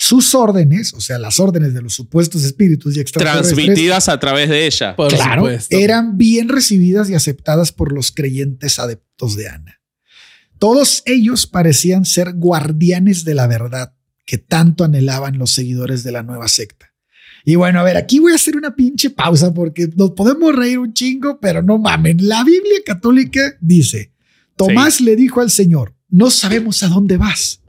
[0.00, 4.48] sus órdenes, o sea, las órdenes de los supuestos espíritus y extraterrestres, Transmitidas a través
[4.48, 4.96] de ella.
[4.96, 5.76] Por claro, supuesto.
[5.76, 9.78] eran bien recibidas y aceptadas por los creyentes adeptos de Ana.
[10.58, 13.92] Todos ellos parecían ser guardianes de la verdad
[14.24, 16.94] que tanto anhelaban los seguidores de la nueva secta.
[17.44, 20.78] Y bueno, a ver, aquí voy a hacer una pinche pausa porque nos podemos reír
[20.78, 22.26] un chingo, pero no mamen.
[22.26, 24.14] La Biblia católica dice,
[24.56, 27.60] Tomás le dijo al Señor, no sabemos a dónde vas.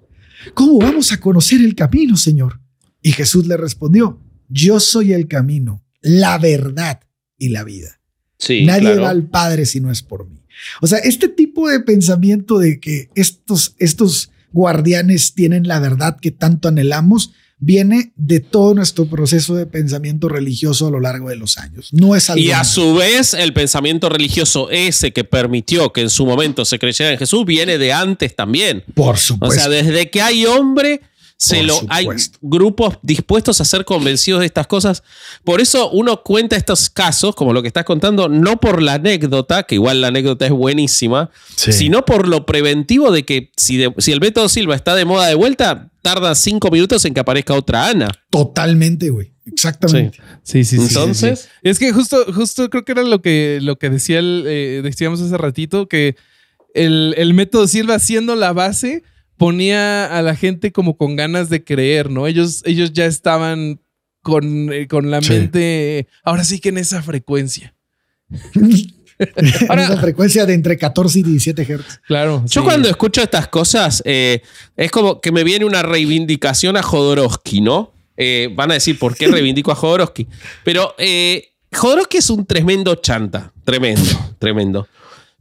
[0.53, 2.59] ¿Cómo vamos a conocer el camino, Señor?
[3.01, 7.01] Y Jesús le respondió, yo soy el camino, la verdad
[7.37, 7.99] y la vida.
[8.37, 9.01] Sí, Nadie claro.
[9.03, 10.43] va al Padre si no es por mí.
[10.81, 16.31] O sea, este tipo de pensamiento de que estos, estos guardianes tienen la verdad que
[16.31, 21.57] tanto anhelamos viene de todo nuestro proceso de pensamiento religioso a lo largo de los
[21.59, 21.89] años.
[21.93, 22.69] No es algo Y a nuevo.
[22.69, 27.19] su vez, el pensamiento religioso ese que permitió que en su momento se creyera en
[27.19, 28.83] Jesús viene de antes también.
[28.95, 29.55] Por O supuesto.
[29.59, 31.01] sea, desde que hay hombre,
[31.43, 32.05] se lo, hay
[32.39, 35.01] grupos dispuestos a ser convencidos de estas cosas.
[35.43, 39.63] Por eso uno cuenta estos casos, como lo que estás contando, no por la anécdota,
[39.63, 41.71] que igual la anécdota es buenísima, Sí.
[41.73, 45.25] sino por lo preventivo de que si, de- si el método Silva está de moda
[45.25, 48.07] de vuelta, tarda cinco minutos en que aparezca otra Ana.
[48.29, 49.31] Totalmente, güey.
[49.51, 50.19] Exactamente.
[50.43, 50.83] Sí, sí, sí.
[50.83, 51.59] Entonces- sí, sí.
[51.63, 55.19] Es que justo, justo creo que era lo que, lo que decía el, eh, decíamos
[55.21, 56.15] hace ratito, que
[56.75, 59.01] el, el método Silva siendo la base
[59.41, 62.27] ponía a la gente como con ganas de creer, ¿no?
[62.27, 63.81] Ellos, ellos ya estaban
[64.21, 65.33] con, eh, con la Sí.
[65.33, 67.73] mente, ahora sí que en esa frecuencia.
[69.67, 72.01] Ahora, esa frecuencia de entre 14 y 17 Hz.
[72.05, 72.43] Claro.
[72.45, 72.65] Yo sí.
[72.65, 74.43] cuando escucho estas cosas, eh,
[74.77, 77.93] es como que me viene una reivindicación a Jodorowsky, ¿no?
[78.17, 80.27] Eh, van a decir, ¿por qué reivindico a Jodorowsky?
[80.63, 83.51] Pero eh, Jodorowsky es un tremendo chanta.
[83.63, 84.87] Tremendo, tremendo.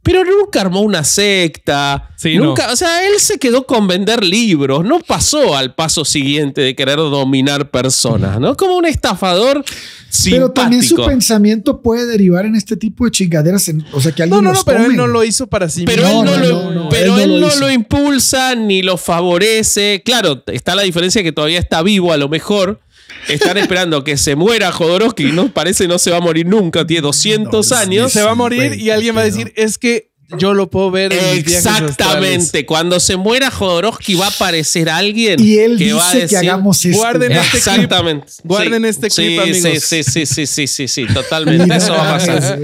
[0.03, 2.09] Pero nunca armó una secta.
[2.35, 4.83] nunca, O sea, él se quedó con vender libros.
[4.83, 8.57] No pasó al paso siguiente de querer dominar personas, ¿no?
[8.57, 9.63] Como un estafador
[10.09, 10.31] simpático.
[10.31, 13.71] Pero también su pensamiento puede derivar en este tipo de chingaderas.
[13.93, 15.93] o sea, que alguien No, no, no, pero él no lo hizo para sí mismo.
[15.93, 20.01] Pero él no, lo, pero él no lo impulsa ni lo favorece.
[20.03, 22.79] Claro, está la diferencia que todavía está vivo a lo mejor
[23.27, 27.01] están esperando que se muera Jodorowsky, no parece no se va a morir nunca, tiene
[27.01, 28.11] 200 años.
[28.11, 31.13] Se va a morir y alguien va a decir, es que yo lo puedo ver
[31.13, 32.65] en Exactamente.
[32.65, 36.29] Cuando se muera Jodorowsky va a aparecer alguien y él que dice va a decir,
[36.29, 36.97] que hagamos esto.
[36.97, 38.25] Guarden este Exactamente.
[38.27, 38.45] clip.
[38.45, 39.83] Guarden este clip, amigos.
[39.83, 41.75] Sí, sí, sí, sí, sí, sí, totalmente.
[41.75, 42.59] Eso va a pasar.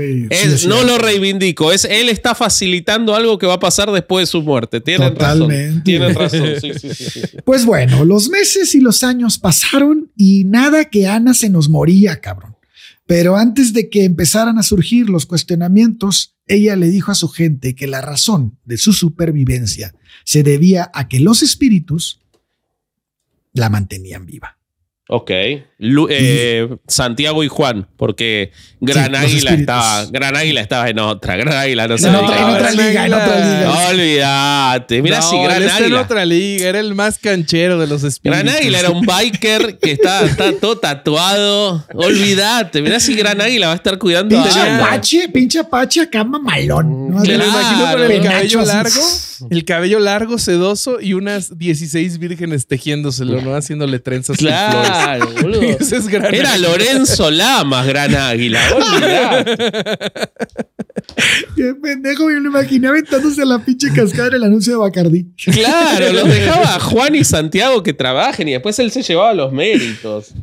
[0.67, 1.71] no lo reivindico.
[1.71, 4.81] Es, él está facilitando algo que va a pasar después de su muerte.
[4.81, 5.67] Tienen totalmente.
[5.67, 5.83] razón.
[5.83, 6.47] Tienen razón.
[6.61, 11.33] Sí, sí, sí, Pues bueno, los meses y los años pasaron y nada que Ana
[11.33, 12.55] se nos moría, cabrón.
[13.05, 17.75] Pero antes de que empezaran a surgir los cuestionamientos, ella le dijo a su gente
[17.75, 22.21] que la razón de su supervivencia se debía a que los espíritus
[23.53, 24.57] la mantenían viva.
[25.09, 25.31] Ok.
[25.79, 30.05] Eh, Santiago y Juan, porque Gran Águila estaba.
[30.07, 31.37] Gran Águila estaba en otra.
[31.37, 33.87] Gran Águila no se en, otra, en otra liga, en otra liga.
[33.89, 35.01] olvídate.
[35.01, 35.85] Mira si Gran Águila.
[35.85, 38.43] en otra liga, era el más canchero de los espíritus.
[38.43, 40.27] Gran Águila era un biker que estaba,
[40.59, 41.85] todo tatuado.
[41.93, 42.81] Olvídate.
[42.81, 47.11] Mira si Gran Águila va a estar cuidando pinche a Apache, pinche Apache acá mamalón.
[47.11, 47.21] ¿No?
[47.21, 47.45] Claro.
[47.45, 49.01] imagino con el cabello largo,
[49.49, 53.55] el cabello largo, sedoso y unas 16 vírgenes tejiéndoselo, ¿no?
[53.55, 54.37] Haciéndole trenzas.
[54.37, 55.29] Claro.
[56.31, 58.61] Era Lorenzo Lamas, gran águila.
[61.55, 65.27] Qué pendejo, me lo imaginé aventándose a la pinche cascada el anuncio de Bacardi.
[65.51, 70.33] Claro, los dejaba Juan y Santiago que trabajen y después él se llevaba los méritos.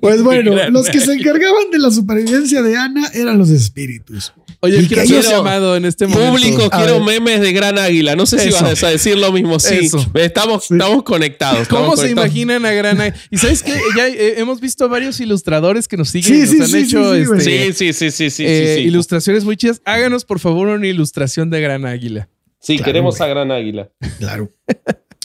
[0.00, 4.32] Pues bueno, los que se encargaban de la supervivencia de Ana eran los espíritus.
[4.60, 6.32] Oye, quiero ser llamado en este momento.
[6.32, 8.16] Público, quiero memes de Gran Águila.
[8.16, 9.60] No sé si vas a decir lo mismo.
[9.60, 11.68] Sí, Estamos, estamos conectados.
[11.68, 13.16] ¿Cómo se imaginan a Gran Águila?
[13.30, 16.58] Y sabes que ya eh, hemos visto varios ilustradores que nos siguen.
[16.58, 19.82] nos han hecho este, sí, sí, sí, sí, eh, ilustraciones muy chidas.
[19.84, 22.28] Háganos, por favor, una ilustración de Gran Águila.
[22.58, 23.90] Sí, queremos a Gran Águila.
[24.18, 24.50] Claro.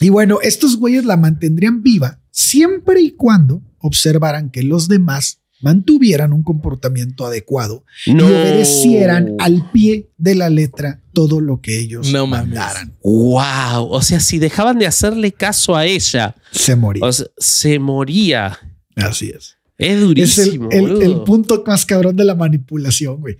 [0.00, 6.32] y bueno, estos güeyes la mantendrían viva siempre y cuando observaran que los demás mantuvieran
[6.32, 12.26] un comportamiento adecuado y obedecieran al pie de la letra todo lo que ellos no
[12.26, 12.94] mandaran.
[13.02, 17.02] Wow, o sea, si dejaban de hacerle caso a ella, se moría.
[17.38, 18.58] se moría.
[18.96, 19.56] Así es.
[19.78, 20.68] Es durísimo.
[20.70, 23.38] Es el, punto más cabrón de la manipulación, güey.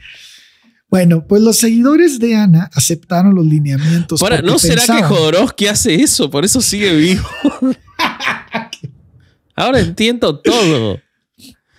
[0.88, 4.20] Bueno, pues los seguidores de Ana aceptaron los lineamientos.
[4.44, 6.30] ¿no será que Jodorowsky hace eso?
[6.30, 7.26] Por eso sigue vivo.
[9.62, 11.00] Ahora entiendo todo.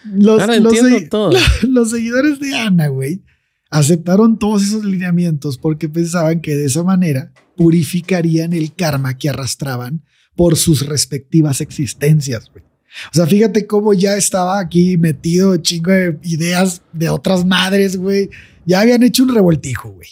[0.06, 0.42] Los,
[1.64, 3.24] los, seguidores de Ana, güey,
[3.70, 10.06] aceptaron todos esos lineamientos porque pensaban que de esa manera purificarían el karma que arrastraban
[10.36, 12.64] por sus respectivas existencias, güey.
[13.12, 18.30] O sea, fíjate cómo ya estaba aquí metido chingo de ideas de otras madres, güey.
[18.66, 20.10] Ya habían hecho un revoltijo, güey.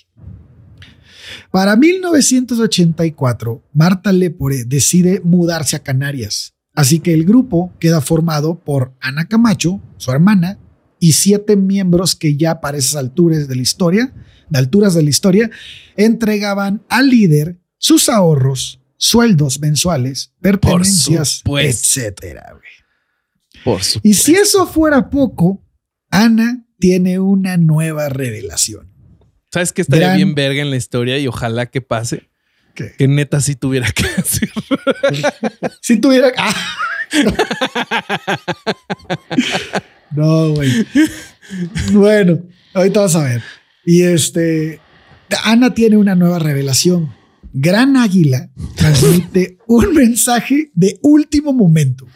[1.52, 8.94] Para 1984, Marta Lepore decide mudarse a Canarias Así que el grupo queda formado por
[9.02, 10.58] Ana Camacho, su hermana,
[11.00, 14.14] y siete miembros que ya para esas alturas de la historia,
[14.50, 15.50] de alturas de la historia,
[15.98, 22.54] entregaban al líder sus ahorros, sueldos mensuales, pertenencias, etcétera.
[23.64, 25.64] Por y si eso fuera poco,
[26.10, 28.92] Ana tiene una nueva revelación.
[29.52, 32.31] ¿Sabes qué estaría bien verga en la historia y ojalá que pase?
[32.74, 34.52] Que neta sí tuviera que decir.
[35.82, 36.32] si tuviera.
[36.38, 36.56] Ah.
[40.12, 40.86] no, güey.
[41.92, 42.40] Bueno,
[42.74, 43.44] ahorita vas a ver.
[43.86, 44.80] Y este.
[45.44, 47.14] Ana tiene una nueva revelación.
[47.54, 52.08] Gran Águila transmite un mensaje de último momento.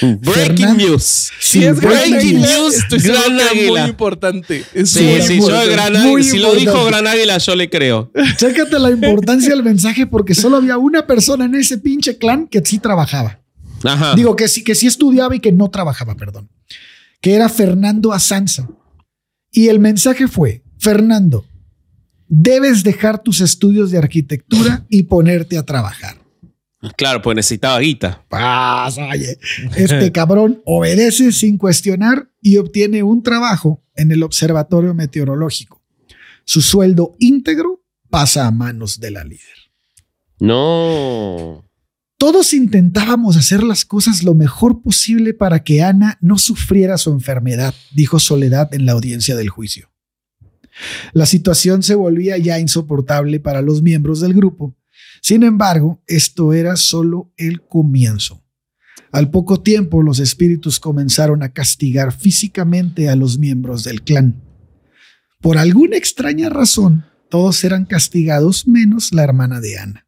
[0.00, 1.30] Breaking news.
[1.40, 2.74] Sí, es breaking news.
[2.74, 3.82] Estoy Gran Águila.
[3.82, 4.64] Muy importante.
[4.84, 6.22] sí, sí, yo Gran Águila.
[6.22, 8.10] Si lo dijo Gran Águila, yo le creo.
[8.36, 12.62] Chécate la importancia del mensaje porque solo había una persona en ese pinche clan que
[12.64, 13.40] sí trabajaba.
[13.84, 14.14] Ajá.
[14.14, 16.48] Digo que sí, que sí estudiaba y que no trabajaba, perdón.
[17.20, 18.68] Que era Fernando Asanza.
[19.50, 21.46] Y el mensaje fue: Fernando,
[22.28, 26.23] debes dejar tus estudios de arquitectura y ponerte a trabajar.
[26.96, 28.24] Claro, pues necesitaba guita.
[28.28, 29.38] Pasa, oye.
[29.76, 35.82] Este cabrón obedece sin cuestionar y obtiene un trabajo en el Observatorio Meteorológico.
[36.44, 39.40] Su sueldo íntegro pasa a manos de la líder.
[40.38, 41.64] No.
[42.18, 47.74] Todos intentábamos hacer las cosas lo mejor posible para que Ana no sufriera su enfermedad,
[47.92, 49.90] dijo Soledad en la audiencia del juicio.
[51.12, 54.74] La situación se volvía ya insoportable para los miembros del grupo.
[55.24, 58.44] Sin embargo, esto era solo el comienzo.
[59.10, 64.42] Al poco tiempo, los espíritus comenzaron a castigar físicamente a los miembros del clan.
[65.40, 70.06] Por alguna extraña razón, todos eran castigados menos la hermana de Ana.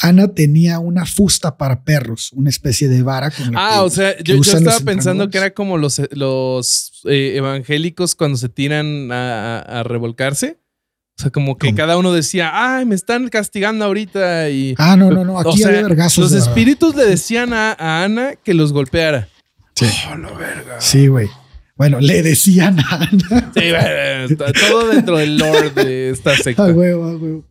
[0.00, 4.18] Ana tenía una fusta para perros, una especie de vara con la Ah, o sea,
[4.24, 10.59] yo, estaba pensando que era como los, los eh, evangélicos cuando se tiran a, revolcarse.
[11.20, 14.74] O sea, como que cada uno decía, ay, me están castigando ahorita y...
[14.78, 16.32] Ah, no, no, no, aquí había vergazos.
[16.32, 19.28] Los espíritus le decían a, Ana que los golpeara.
[19.74, 19.84] Sí.
[20.10, 20.80] Oh, no, verga.
[20.80, 21.28] Sí, güey.
[21.76, 23.52] Bueno, le decían a Ana.
[23.54, 24.34] Sí,
[24.66, 26.64] todo dentro del lore de esta secta.
[26.64, 27.44] Ah, huevo, ah, huevo.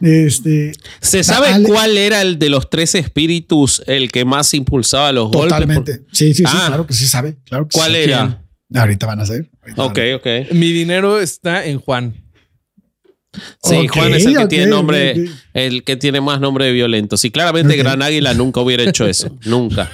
[0.00, 5.30] Este, ¿Se sabe cuál era el de los tres espíritus el que más impulsaba los
[5.30, 5.50] golpes?
[5.50, 6.00] Totalmente.
[6.10, 6.64] Sí, sí, sí, ah.
[6.66, 7.36] claro que sí sabe.
[7.44, 8.42] Claro ¿Cuál era?
[8.74, 9.48] Ahorita van a ser.
[9.76, 10.52] Ok, ok.
[10.52, 12.27] Mi dinero está en Juan.
[13.62, 17.16] Sí, Juan es el que tiene nombre, el que tiene más nombre de violento.
[17.16, 19.36] Sí, claramente Gran Águila nunca hubiera hecho eso.
[19.44, 19.90] nunca.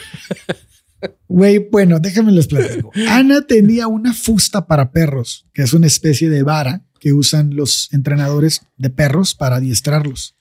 [1.28, 2.92] Güey, bueno, déjame les platico.
[3.08, 7.92] Ana tenía una fusta para perros, que es una especie de vara que usan los
[7.92, 10.36] entrenadores de perros para adiestrarlos.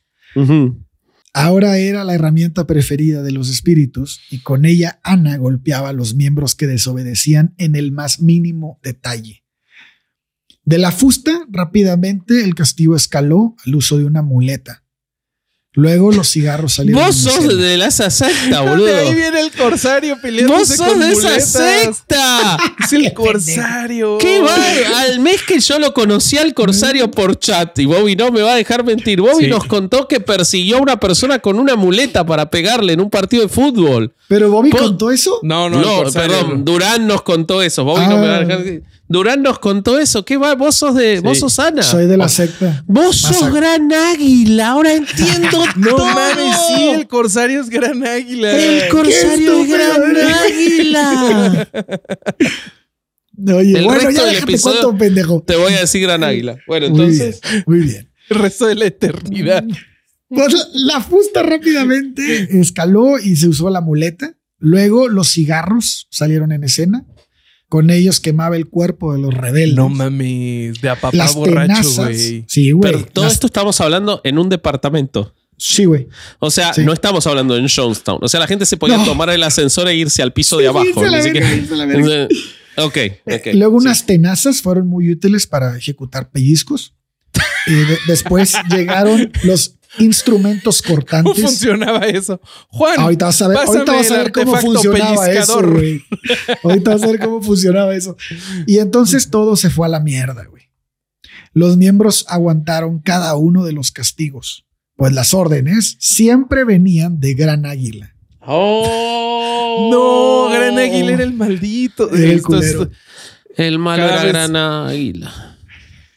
[1.33, 6.15] Ahora era la herramienta preferida de los espíritus y con ella Ana golpeaba a los
[6.15, 9.42] miembros que desobedecían en el más mínimo detalle.
[10.65, 14.83] De la fusta, rápidamente el castigo escaló al uso de una muleta.
[15.75, 17.03] Luego los cigarros salieron.
[17.03, 18.95] Vos sos de la esa secta, boludo.
[18.95, 20.53] ahí viene el corsario peleando.
[20.53, 22.57] Vos sos de esa secta.
[22.83, 24.19] es el corsario.
[24.19, 24.55] ¿Qué va?
[25.01, 28.53] Al mes que yo lo conocí al corsario por chat y Bobby no me va
[28.53, 29.19] a dejar mentir.
[29.19, 33.09] Bobby nos contó que persiguió a una persona con una muleta para pegarle en un
[33.09, 34.13] partido de fútbol.
[34.27, 35.39] ¿Pero Bobby contó eso?
[35.41, 36.63] No, no, no perdón.
[36.63, 37.83] Durán nos contó eso.
[37.83, 38.59] Bobby no me va a dejar.
[38.59, 38.92] Ah.
[39.13, 40.25] Durán nos contó eso.
[40.25, 40.55] ¿Qué va?
[40.55, 41.19] Vos sos de.
[41.19, 41.83] Vos sos Ana.
[41.83, 42.83] Soy de la secta.
[42.87, 44.69] Vos sos gran águila.
[44.69, 48.57] Ahora entiendo no mames, sí, el corsario es gran águila.
[48.57, 51.69] El corsario es gran águila.
[53.55, 55.43] Oye, el bueno, ya déjate cuánto pendejo.
[55.43, 56.57] Te voy a decir gran águila.
[56.65, 57.39] Bueno, entonces.
[57.67, 58.11] Muy bien.
[58.29, 59.63] El resto de la eternidad.
[60.27, 64.35] Pues la fusta rápidamente escaló y se usó la muleta.
[64.57, 67.05] Luego los cigarros salieron en escena.
[67.73, 69.75] Con ellos quemaba el cuerpo de los rebeldes.
[69.75, 72.45] No mames, de a papá borracho, güey.
[72.47, 72.91] Sí, güey.
[72.91, 75.33] Pero todo esto estamos hablando en un departamento.
[75.57, 76.07] Sí, güey.
[76.37, 78.19] O sea, no estamos hablando en Jonestown.
[78.21, 80.85] O sea, la gente se podía tomar el ascensor e irse al piso de abajo.
[82.77, 82.97] ok,
[83.53, 86.93] Luego unas tenazas fueron muy útiles para ejecutar pellizcos.
[87.65, 87.73] Y
[88.05, 91.33] después llegaron los instrumentos cortantes.
[91.35, 92.39] ¿Cómo funcionaba eso?
[92.69, 96.03] Juan, ahorita vas a ver, ahorita vas a ver cómo funcionaba eso, güey.
[96.63, 98.15] Ahorita vas a ver cómo funcionaba eso.
[98.65, 100.63] Y entonces todo se fue a la mierda, güey.
[101.53, 104.65] Los miembros aguantaron cada uno de los castigos,
[104.95, 108.15] pues las órdenes siempre venían de Gran Águila.
[108.39, 109.89] ¡Oh!
[109.91, 112.09] No, Gran Águila era el maldito.
[112.11, 112.41] el,
[113.55, 115.57] el mal era Gran Águila.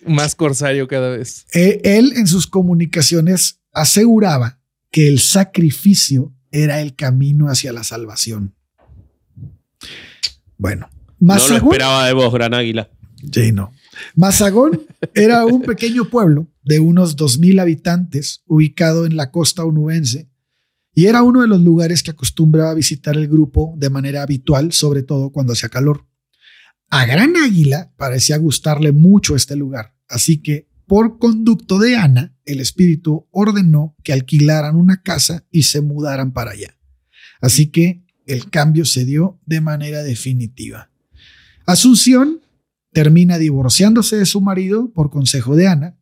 [0.07, 1.47] Más corsario cada vez.
[1.53, 4.59] Eh, él en sus comunicaciones aseguraba
[4.91, 8.55] que el sacrificio era el camino hacia la salvación.
[10.57, 10.89] Bueno,
[11.21, 12.91] Mazagón, no lo esperaba de vos, Gran Águila.
[13.31, 13.73] Sí, no.
[14.15, 14.81] Mazagón
[15.15, 20.31] era un pequeño pueblo de unos 2.000 habitantes ubicado en la costa onubense
[20.95, 25.03] y era uno de los lugares que acostumbraba visitar el grupo de manera habitual, sobre
[25.03, 26.07] todo cuando hacía calor.
[26.89, 32.61] A Gran Águila parecía gustarle mucho este lugar, así que por conducto de Ana, el
[32.61, 36.79] espíritu ordenó que alquilaran una casa y se mudaran para allá.
[37.41, 40.91] Así que el cambio se dio de manera definitiva.
[41.67, 42.41] Asunción
[42.93, 45.99] termina divorciándose de su marido por consejo de Ana,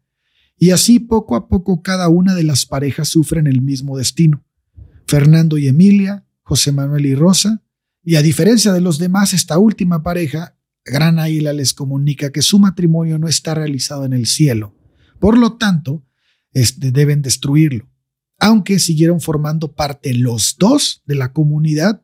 [0.57, 4.45] y así poco a poco cada una de las parejas sufren el mismo destino.
[5.07, 7.63] Fernando y Emilia, José Manuel y Rosa,
[8.05, 12.59] y a diferencia de los demás, esta última pareja Gran Águila les comunica que su
[12.59, 14.74] matrimonio no está realizado en el cielo.
[15.25, 16.05] Por lo tanto,
[16.53, 17.89] este, deben destruirlo.
[18.39, 22.03] Aunque siguieron formando parte los dos de la comunidad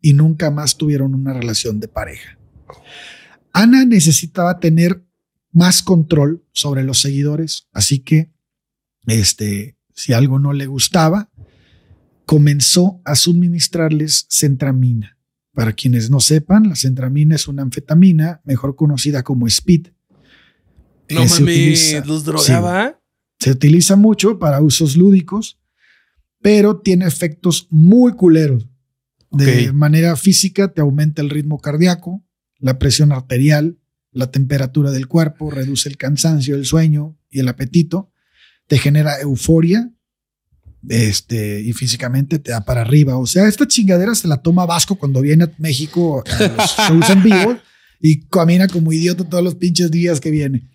[0.00, 2.38] y nunca más tuvieron una relación de pareja.
[3.52, 5.04] Ana necesitaba tener
[5.50, 8.30] más control sobre los seguidores, así que
[9.08, 11.28] este, si algo no le gustaba,
[12.24, 15.18] comenzó a suministrarles centramina
[15.54, 19.88] para quienes no sepan, la centramina es una anfetamina, mejor conocida como speed.
[21.10, 22.96] No mames, ¿los drogaba?
[23.38, 25.60] se utiliza mucho para usos lúdicos
[26.40, 28.66] pero tiene efectos muy culeros.
[29.30, 32.24] De manera física te aumenta el ritmo cardíaco,
[32.58, 33.78] la presión arterial,
[34.10, 38.10] la temperatura del cuerpo, reduce el cansancio, el sueño y el apetito,
[38.66, 39.92] te genera euforia
[40.88, 43.18] este, y físicamente te da para arriba.
[43.18, 47.10] O sea, esta chingadera se la toma Vasco cuando viene a México a los shows
[47.10, 47.56] en vivo
[48.00, 50.69] y camina como idiota todos los pinches días que viene.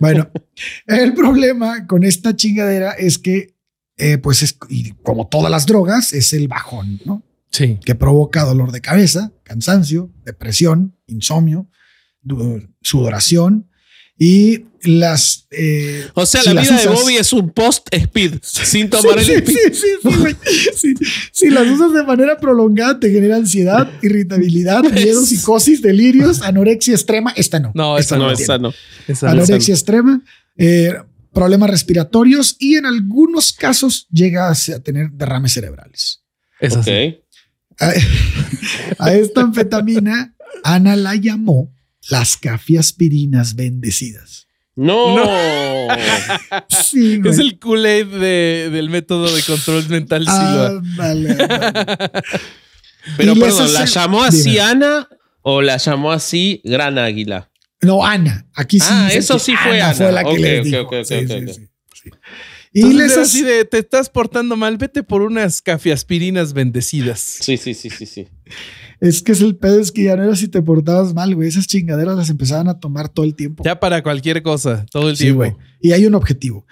[0.00, 0.30] Bueno,
[0.86, 3.56] el problema con esta chingadera es que,
[3.96, 7.22] eh, pues, es, y como todas las drogas, es el bajón, ¿no?
[7.50, 7.78] Sí.
[7.84, 11.68] Que provoca dolor de cabeza, cansancio, depresión, insomnio,
[12.80, 13.68] sudoración
[14.16, 15.46] y las.
[15.50, 19.72] Eh, o sea, la vida de Bobby es un post-speed sin tomar el speed.
[19.72, 20.36] Sí, sí,
[20.74, 20.94] sí,
[21.32, 27.32] Si las usas de manera prolongada, te genera ansiedad, irritabilidad, miedo, psicosis, delirios, anorexia extrema.
[27.36, 27.72] Esta no.
[27.74, 28.72] No, esta, no, esta no.
[29.22, 30.22] anorexia extrema,
[30.56, 30.94] eh,
[31.32, 36.22] problemas respiratorios y en algunos casos llega a tener derrames cerebrales.
[36.60, 37.18] Es así.
[38.98, 41.72] a esta anfetamina, Ana la llamó
[42.08, 44.48] las cafiaspirinas bendecidas.
[44.80, 45.14] No.
[46.68, 48.06] sí, es el Kool-Aid
[48.72, 51.36] del método de control mental ah, vale,
[53.18, 55.06] Pero perdón, ¿la llamó así Ana
[55.42, 57.50] o la llamó así Gran Águila?
[57.82, 58.46] No, Ana.
[58.54, 58.86] Aquí sí.
[58.90, 59.92] Ah, eso sí fue Ana.
[59.92, 61.26] Fue la que okay, les okay, sí,
[61.92, 62.10] sí,
[62.72, 67.20] Y les así de, te estás portando mal, vete por unas cafiaspirinas bendecidas.
[67.20, 68.28] Sí, sí, sí, sí, sí.
[69.00, 71.48] Es que es el pedo, es que ya no era si te portabas mal, güey.
[71.48, 73.64] Esas chingaderas las empezaban a tomar todo el tiempo.
[73.64, 75.38] Ya para cualquier cosa, todo el tiempo.
[75.38, 75.56] Güey.
[75.80, 76.66] Y hay un objetivo.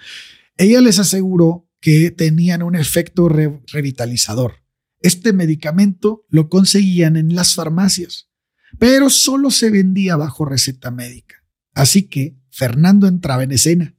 [0.55, 4.63] Ella les aseguró que tenían un efecto revitalizador.
[5.01, 8.29] Este medicamento lo conseguían en las farmacias,
[8.77, 11.37] pero solo se vendía bajo receta médica.
[11.73, 13.95] Así que Fernando entraba en escena.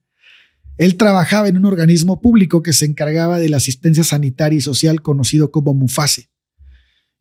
[0.76, 5.02] Él trabajaba en un organismo público que se encargaba de la asistencia sanitaria y social
[5.02, 6.30] conocido como MUFASE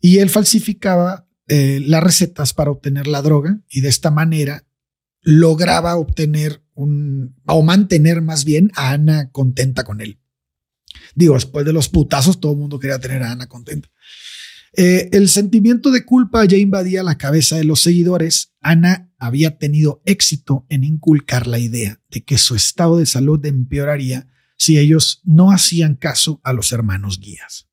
[0.01, 4.65] y él falsificaba eh, las recetas para obtener la droga y de esta manera
[5.21, 10.19] lograba obtener un, o mantener más bien a Ana contenta con él.
[11.15, 13.89] Digo, después de los putazos, todo el mundo quería tener a Ana contenta.
[14.73, 18.53] Eh, el sentimiento de culpa ya invadía la cabeza de los seguidores.
[18.61, 24.27] Ana había tenido éxito en inculcar la idea de que su estado de salud empeoraría
[24.57, 27.68] si ellos no hacían caso a los hermanos guías.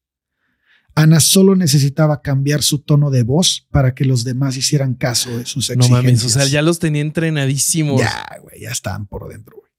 [0.96, 5.44] Ana solo necesitaba cambiar su tono de voz para que los demás hicieran caso de
[5.44, 5.90] sus exigencias.
[5.90, 8.00] No mames, o sea, ya los tenía entrenadísimos.
[8.00, 9.70] Ya, güey, ya estaban por dentro, güey.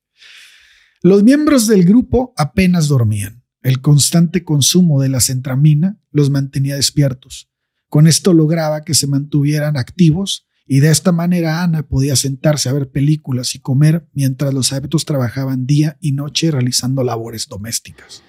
[1.01, 3.43] Los miembros del grupo apenas dormían.
[3.63, 7.49] El constante consumo de la centramina los mantenía despiertos.
[7.89, 12.73] Con esto lograba que se mantuvieran activos y de esta manera Ana podía sentarse a
[12.73, 18.21] ver películas y comer mientras los hábitos trabajaban día y noche realizando labores domésticas.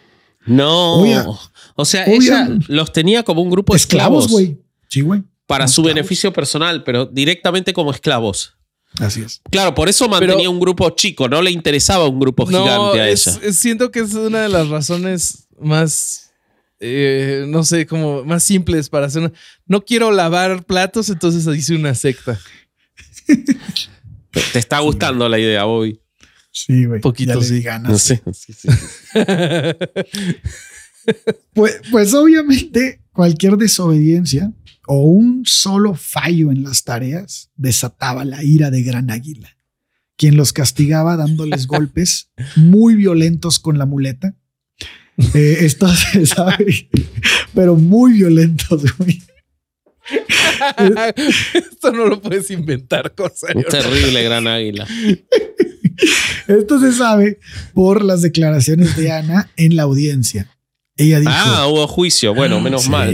[0.46, 1.38] No.
[1.74, 4.28] o sea, ella los tenía como un grupo de esclavos.
[4.28, 4.58] güey.
[4.88, 5.22] Sí, güey.
[5.46, 8.54] Para su beneficio personal, pero directamente como esclavos.
[8.98, 9.40] Así es.
[9.50, 13.52] Claro, por eso mantenía un grupo chico, no le interesaba un grupo gigante a ella.
[13.52, 16.32] siento que es una de las razones más,
[16.80, 19.32] eh, no sé, como más simples para hacer.
[19.66, 22.38] no quiero lavar platos, entonces hice una secta.
[24.52, 26.00] Te está gustando la idea, Bobby.
[26.66, 27.00] Sí, güey.
[27.00, 27.60] Poquito sí.
[27.62, 28.02] ganas.
[28.02, 28.52] Sí, sí,
[31.54, 34.52] pues, pues obviamente cualquier desobediencia
[34.88, 39.56] o un solo fallo en las tareas desataba la ira de Gran Águila,
[40.16, 44.34] quien los castigaba dándoles golpes muy violentos con la muleta.
[45.34, 46.90] Eh, esto se sabe,
[47.54, 49.22] pero muy violentos, güey.
[51.54, 53.48] Esto no lo puedes inventar, cosa.
[53.68, 54.86] Terrible gran águila.
[56.46, 57.38] Esto se sabe
[57.74, 60.50] por las declaraciones de Ana en la audiencia.
[60.96, 61.32] Ella dijo.
[61.32, 62.34] Ah, hubo juicio.
[62.34, 63.10] Bueno, menos mal.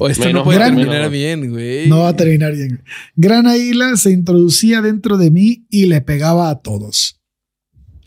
[0.00, 1.88] O esto no puede terminar bien, güey.
[1.88, 2.82] No va a terminar bien.
[3.14, 7.20] Gran Águila se introducía dentro de mí y le pegaba a todos.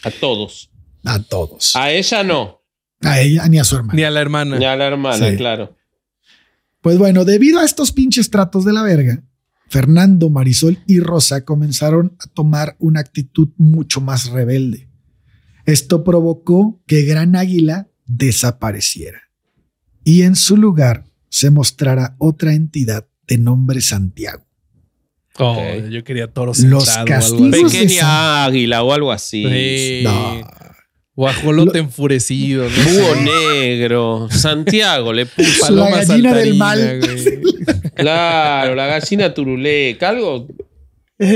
[0.03, 0.71] A todos.
[1.05, 1.75] A todos.
[1.75, 2.63] A ella no.
[3.01, 3.95] A ella ni a su hermana.
[3.95, 4.57] Ni a la hermana.
[4.57, 5.75] Ni a la hermana, claro.
[6.81, 9.23] Pues bueno, debido a estos pinches tratos de la verga,
[9.69, 14.89] Fernando, Marisol y Rosa comenzaron a tomar una actitud mucho más rebelde.
[15.65, 19.21] Esto provocó que Gran Águila desapareciera
[20.03, 24.45] y en su lugar se mostrara otra entidad de nombre Santiago.
[25.37, 30.01] Oh, yo quería toro Los castigos Pequeña águila o algo así.
[30.03, 30.41] No.
[31.19, 32.63] Guajolote enfurecido.
[32.63, 34.29] Búho negro.
[34.31, 35.75] Santiago le puso.
[35.75, 37.01] La gallina del mal.
[37.93, 40.47] Claro, la gallina turuleca, algo.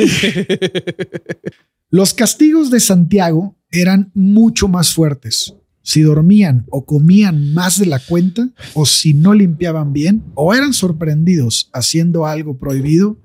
[1.90, 5.54] Los castigos de Santiago eran mucho más fuertes.
[5.82, 10.72] si dormían o comían más de la cuenta, o si no limpiaban bien, o eran
[10.72, 13.18] sorprendidos haciendo algo prohibido,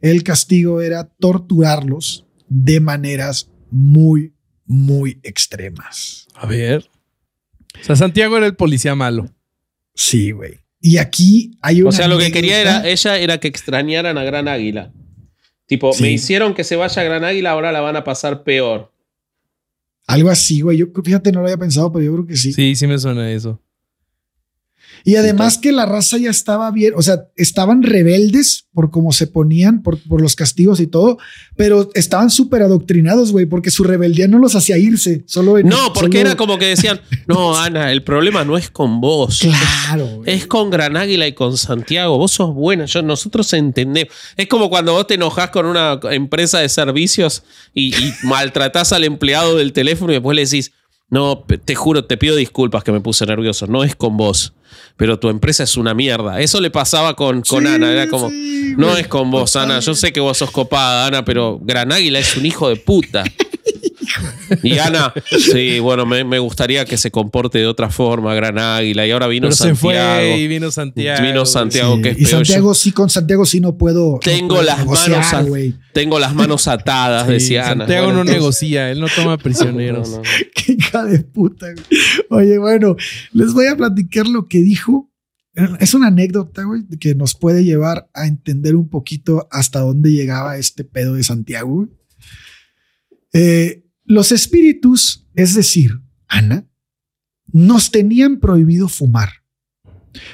[0.00, 4.35] el castigo era torturarlos de maneras muy,
[4.66, 6.26] muy extremas.
[6.34, 6.88] A ver.
[7.80, 9.28] O sea, Santiago era el policía malo.
[9.94, 10.60] Sí, güey.
[10.80, 11.88] Y aquí hay una.
[11.90, 14.92] O sea, lo que quería era, ella era que extrañaran a Gran Águila.
[15.66, 18.92] Tipo, me hicieron que se vaya a Gran Águila, ahora la van a pasar peor.
[20.06, 20.78] Algo así, güey.
[20.78, 22.52] Yo fíjate, no lo había pensado, pero yo creo que sí.
[22.52, 23.60] Sí, sí me suena eso.
[25.06, 29.28] Y además que la raza ya estaba bien, o sea, estaban rebeldes por cómo se
[29.28, 31.16] ponían, por, por los castigos y todo,
[31.54, 36.20] pero estaban súper adoctrinados, güey, porque su rebeldía no los hacía irse, solo No, porque
[36.20, 39.38] era como que decían, no, Ana, el problema no es con vos.
[39.38, 40.22] Claro.
[40.26, 44.12] Es, con Gran Águila y con Santiago, vos sos buena, yo, nosotros entendemos.
[44.36, 49.04] Es como cuando vos te enojás con una empresa de servicios y, y maltratás al
[49.04, 50.72] empleado del teléfono y después le decís,
[51.08, 53.66] no, te juro, te pido disculpas que me puse nervioso.
[53.66, 54.54] No es con vos,
[54.96, 56.40] pero tu empresa es una mierda.
[56.40, 57.92] Eso le pasaba con, con Ana.
[57.92, 58.28] Era como,
[58.76, 59.78] no es con vos, Ana.
[59.80, 63.22] Yo sé que vos sos copada, Ana, pero Gran Águila es un hijo de puta.
[64.62, 69.06] Y Ana, sí, bueno, me, gustaría que se comporte de otra forma, Gran Águila.
[69.06, 69.76] Y ahora vino Santiago.
[69.76, 71.22] Se fue y vino Santiago.
[71.22, 74.18] Vino Santiago, que es Y Santiago, sí, con Santiago sí no puedo.
[74.22, 75.26] Tengo, las, manos
[75.92, 77.84] tengo las manos atadas, decía Ana.
[77.84, 80.20] Santiago no negocia, él no toma prisioneros.
[80.54, 81.66] Qué hija de puta.
[82.30, 82.96] Oye, bueno,
[83.32, 85.10] les voy a platicar lo que dijo.
[85.80, 90.58] Es una anécdota, güey, que nos puede llevar a entender un poquito hasta dónde llegaba
[90.58, 91.88] este pedo de Santiago.
[93.32, 96.68] Eh, los espíritus, es decir, Ana,
[97.46, 99.44] nos tenían prohibido fumar.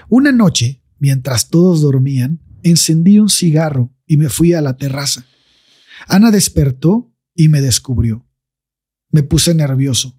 [0.08, 5.26] Una noche, mientras todos dormían, encendí un cigarro y me fui a la terraza.
[6.06, 8.26] Ana despertó y me descubrió.
[9.10, 10.18] Me puse nervioso.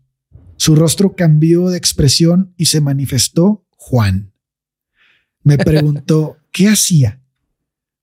[0.57, 4.33] Su rostro cambió de expresión y se manifestó Juan.
[5.43, 7.21] Me preguntó qué hacía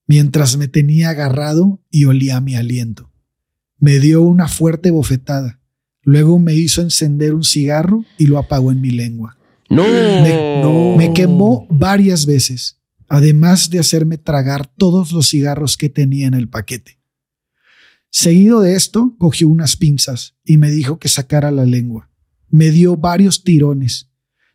[0.07, 3.10] mientras me tenía agarrado y olía mi aliento.
[3.81, 5.59] Me dio una fuerte bofetada.
[6.03, 9.37] Luego me hizo encender un cigarro y lo apagó en mi lengua.
[9.71, 9.85] No.
[10.97, 12.79] Me, quemó varias veces,
[13.09, 16.99] además de hacerme tragar todos los cigarros que tenía en el paquete.
[18.11, 22.11] Seguido de esto, cogió unas pinzas y me dijo que sacara la lengua.
[22.49, 24.11] Me dio varios tirones.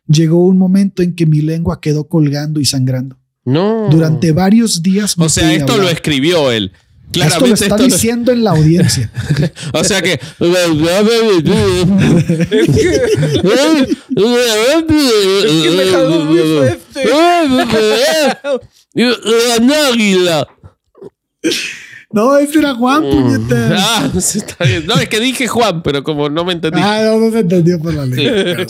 [0.06, 3.18] Llegó un momento en que mi lengua quedó colgando y sangrando.
[3.44, 3.88] No.
[3.90, 5.16] Durante varios días.
[5.18, 6.72] o sea, esto lo escribió él.
[7.16, 9.10] Claramente esto lo está diciendo en la audiencia.
[9.72, 10.20] o sea que.
[22.12, 23.10] No, ese era Juan, mm.
[23.10, 23.76] puñeta.
[23.76, 24.86] Ah, está bien.
[24.86, 26.80] No, es que dije Juan, pero como no me entendí.
[26.82, 28.66] Ah, no, no se entendió por la lengua.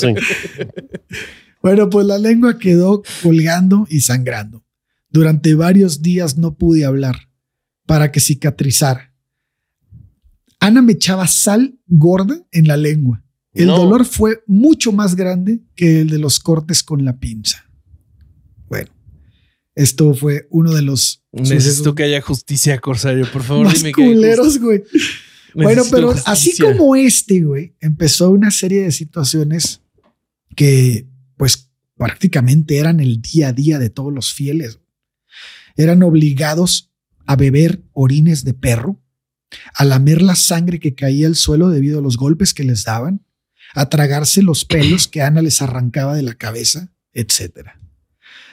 [1.62, 4.64] Bueno, pues la lengua quedó colgando y sangrando.
[5.08, 7.25] Durante varios días no pude hablar
[7.86, 9.12] para que cicatrizara.
[10.60, 13.22] Ana me echaba sal gorda en la lengua.
[13.54, 17.64] El dolor fue mucho más grande que el de los cortes con la pinza.
[18.68, 18.90] Bueno,
[19.74, 21.24] esto fue uno de los.
[21.32, 23.26] Necesito que haya justicia, Corsario.
[23.32, 24.82] Por favor, más dime culeros, güey.
[25.54, 29.80] Bueno, pero así como este, güey, empezó una serie de situaciones
[30.54, 31.06] que,
[31.38, 34.80] pues, prácticamente eran el día a día de todos los fieles.
[35.76, 36.85] Eran obligados
[37.26, 39.02] a beber orines de perro,
[39.74, 43.24] a lamer la sangre que caía al suelo debido a los golpes que les daban,
[43.74, 47.70] a tragarse los pelos que Ana les arrancaba de la cabeza, etc.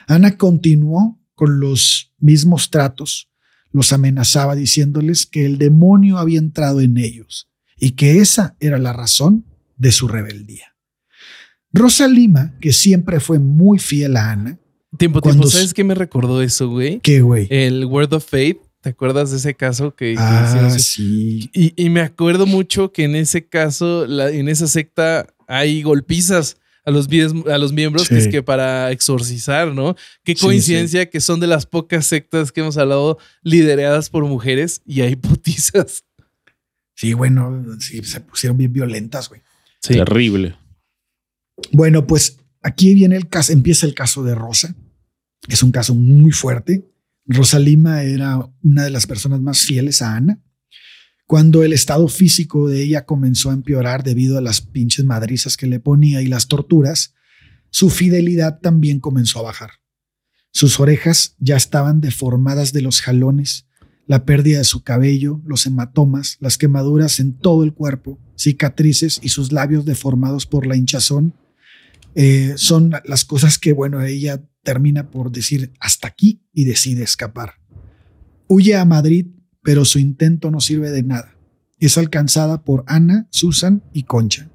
[0.06, 3.30] Ana continuó con los mismos tratos,
[3.70, 8.92] los amenazaba diciéndoles que el demonio había entrado en ellos y que esa era la
[8.92, 9.46] razón
[9.76, 10.76] de su rebeldía.
[11.72, 14.60] Rosa Lima, que siempre fue muy fiel a Ana,
[14.96, 15.48] Tiempo, tiempo.
[15.48, 17.00] ¿Sabes qué me recordó eso, güey?
[17.00, 17.48] ¿Qué, güey?
[17.50, 18.58] El Word of Faith.
[18.84, 21.48] ¿Te acuerdas de ese caso que, ah, sí.
[21.54, 27.08] Y, me acuerdo mucho que en ese caso, en esa secta, hay golpizas a los,
[27.50, 29.96] a los miembros que es que para exorcizar, ¿no?
[30.22, 35.00] Qué coincidencia que son de las pocas sectas que hemos hablado lideradas por mujeres y
[35.00, 36.04] hay putizas.
[36.94, 39.40] Sí, bueno, sí, se pusieron bien violentas, güey.
[39.80, 40.58] Terrible.
[41.72, 44.76] Bueno, pues aquí viene el caso, empieza el caso de Rosa.
[45.48, 46.84] Es un caso muy fuerte.
[47.26, 50.42] Rosa Lima era una de las personas más fieles a Ana.
[51.26, 55.66] Cuando el estado físico de ella comenzó a empeorar debido a las pinches madrizas que
[55.66, 57.14] le ponía y las torturas,
[57.70, 59.70] su fidelidad también comenzó a bajar.
[60.52, 63.66] Sus orejas ya estaban deformadas de los jalones,
[64.06, 69.30] la pérdida de su cabello, los hematomas, las quemaduras en todo el cuerpo, cicatrices y
[69.30, 71.34] sus labios deformados por la hinchazón
[72.14, 77.54] eh, son las cosas que, bueno, ella termina por decir hasta aquí y decide escapar.
[78.48, 79.26] Huye a Madrid,
[79.62, 81.36] pero su intento no sirve de nada.
[81.78, 84.50] Es alcanzada por Ana, Susan y Concha.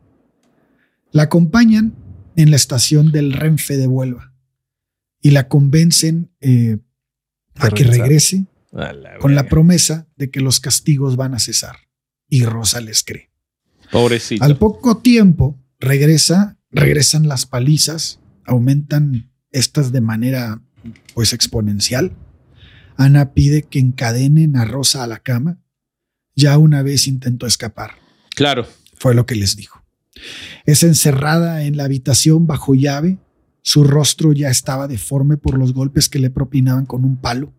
[1.11, 1.95] La acompañan
[2.35, 4.33] en la estación del Renfe de Huelva
[5.21, 6.77] y la convencen eh,
[7.55, 8.45] a que regrese
[9.19, 11.75] con la promesa de que los castigos van a cesar.
[12.29, 13.31] Y Rosa les cree.
[13.91, 14.43] Pobrecito.
[14.43, 20.61] Al poco tiempo regresa, regresan las palizas, aumentan estas de manera
[21.13, 22.15] pues exponencial.
[22.97, 25.59] Ana pide que encadenen a Rosa a la cama.
[26.35, 27.91] Ya una vez intentó escapar.
[28.35, 28.67] Claro.
[28.97, 29.83] Fue lo que les dijo.
[30.65, 33.17] Es encerrada en la habitación bajo llave.
[33.61, 37.53] Su rostro ya estaba deforme por los golpes que le propinaban con un palo.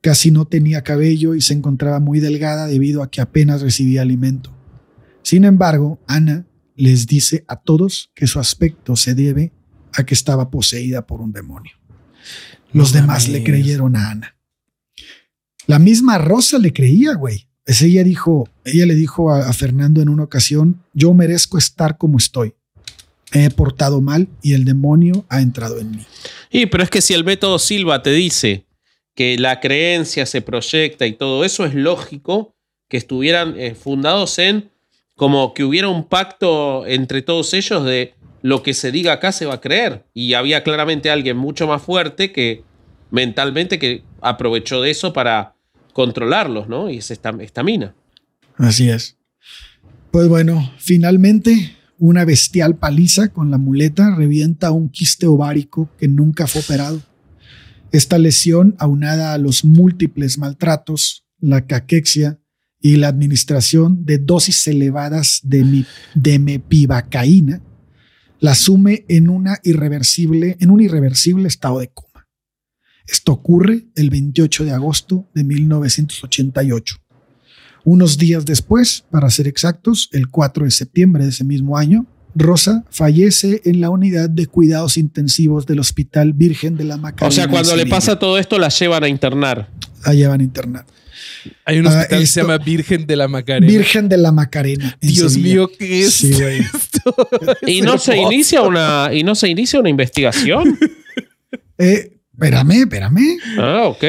[0.00, 4.52] Casi no tenía cabello y se encontraba muy delgada debido a que apenas recibía alimento.
[5.22, 9.52] Sin embargo, Ana les dice a todos que su aspecto se debe
[9.94, 11.72] a que estaba poseída por un demonio.
[12.72, 14.36] Los demás le creyeron a Ana.
[15.66, 17.46] La misma Rosa le creía, güey.
[17.64, 22.18] Pues ella dijo, ella le dijo a, Fernando en una ocasión, yo merezco estar como
[22.18, 22.54] estoy.
[23.32, 26.04] Me he portado mal y el demonio ha entrado en mí.
[26.50, 28.66] Y pero es que si el método Silva te dice
[29.14, 32.56] que la creencia se proyecta y todo eso es lógico
[32.88, 34.70] que estuvieran eh, fundados en
[35.16, 39.46] como que hubiera un pacto entre todos ellos de lo que se diga acá se
[39.46, 40.04] va a creer.
[40.12, 42.64] Y había claramente alguien mucho más fuerte que
[43.10, 45.54] mentalmente que aprovechó de eso para
[45.92, 46.90] controlarlos, ¿no?
[46.90, 47.32] Y es esta,
[47.62, 47.94] mina.
[48.56, 49.16] Así es.
[50.10, 56.46] Pues bueno, finalmente una bestial paliza con la muleta revienta un quiste ovárico que nunca
[56.46, 57.00] fue operado.
[57.92, 62.38] Esta lesión, aunada a los múltiples maltratos, la caquexia
[62.80, 65.84] y la administración de dosis elevadas de,
[66.14, 67.60] de mepivacaína,
[68.42, 72.26] la sume en, una irreversible, en un irreversible estado de coma.
[73.06, 76.96] Esto ocurre el 28 de agosto de 1988.
[77.84, 82.84] Unos días después, para ser exactos, el 4 de septiembre de ese mismo año, Rosa
[82.90, 87.28] fallece en la unidad de cuidados intensivos del Hospital Virgen de la Macarena.
[87.28, 89.70] O sea, cuando le pasa todo esto, la llevan a internar.
[90.04, 90.84] La llevan a internar.
[91.64, 93.66] Hay un hospital que se llama Virgen de la Macarena.
[93.66, 94.96] Virgen de la Macarena.
[95.00, 97.14] Dios mío, ¿qué es esto?
[97.66, 100.78] ¿Y no, se inicia una, ¿Y no se inicia una investigación?
[101.78, 103.38] eh, espérame, espérame.
[103.58, 104.04] Ah, ok.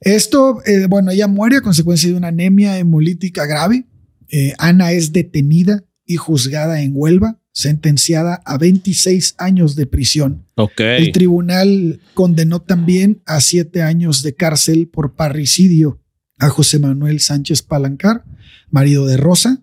[0.00, 3.84] Esto, eh, bueno, ella muere a consecuencia de una anemia hemolítica grave.
[4.30, 10.46] Eh, Ana es detenida y juzgada en Huelva, sentenciada a 26 años de prisión.
[10.54, 10.80] Ok.
[10.80, 16.00] El tribunal condenó también a siete años de cárcel por parricidio
[16.38, 18.24] a José Manuel Sánchez Palancar,
[18.70, 19.62] marido de Rosa,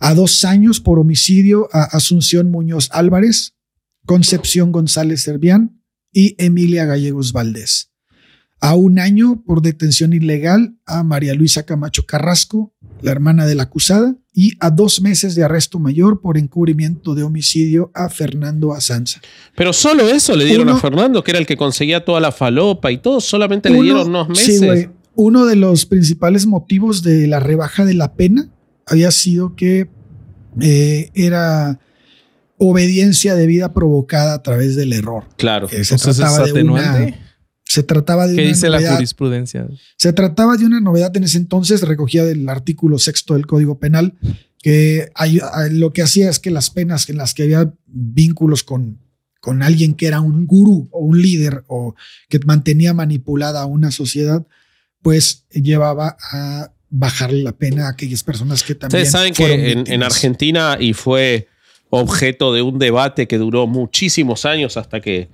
[0.00, 3.54] a dos años por homicidio a Asunción Muñoz Álvarez,
[4.06, 5.82] Concepción González Servián
[6.12, 7.90] y Emilia Gallegos Valdés.
[8.60, 13.64] A un año por detención ilegal a María Luisa Camacho Carrasco, la hermana de la
[13.64, 19.20] acusada, y a dos meses de arresto mayor por encubrimiento de homicidio a Fernando Asanza.
[19.54, 22.90] Pero solo eso le dieron a Fernando, que era el que conseguía toda la falopa
[22.90, 24.88] y todo, solamente le dieron unos meses
[25.18, 28.48] uno de los principales motivos de la rebaja de la pena
[28.86, 29.90] había sido que
[30.60, 31.80] eh, era
[32.56, 35.24] obediencia debida provocada a través del error.
[35.36, 35.68] Claro.
[35.68, 37.18] se, trataba de una,
[37.64, 39.66] se trataba de ¿Qué dice la jurisprudencia?
[39.96, 44.14] Se trataba de una novedad en ese entonces, recogida del artículo sexto del Código Penal,
[44.62, 45.10] que
[45.72, 49.00] lo que hacía es que las penas en las que había vínculos con,
[49.40, 51.96] con alguien que era un gurú o un líder o
[52.28, 54.46] que mantenía manipulada a una sociedad,
[55.02, 59.02] pues llevaba a bajarle la pena a aquellas personas que también.
[59.02, 61.48] Ustedes saben que en, Argentina y fue
[61.90, 65.28] objeto de un debate que duró muchísimos años hasta que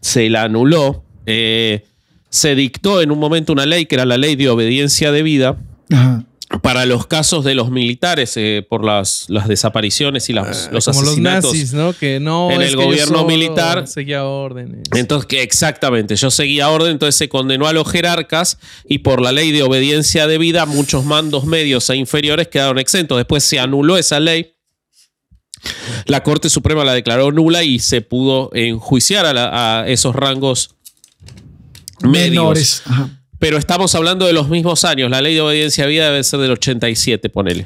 [0.00, 1.04] se la anuló.
[1.26, 1.84] Eh,
[2.28, 5.58] se dictó en un momento una ley que era la ley de obediencia debida.
[5.90, 6.24] Ajá
[6.62, 10.84] para los casos de los militares eh, por las, las, desapariciones y las, ah, los
[10.84, 11.92] como asesinatos los nazis, ¿no?
[11.92, 14.82] Que no en el gobierno militar seguía órdenes.
[14.94, 19.30] Entonces, que exactamente, yo seguía orden, entonces se condenó a los jerarcas y por la
[19.30, 23.16] ley de obediencia debida muchos mandos medios e inferiores quedaron exentos.
[23.16, 24.54] Después se anuló esa ley.
[26.06, 30.74] La Corte Suprema la declaró nula y se pudo enjuiciar a, esos rangos
[32.02, 32.82] Menores.
[32.86, 33.10] medios.
[33.40, 35.10] Pero estamos hablando de los mismos años.
[35.10, 37.64] La ley de obediencia a vida debe ser del 87, ponele.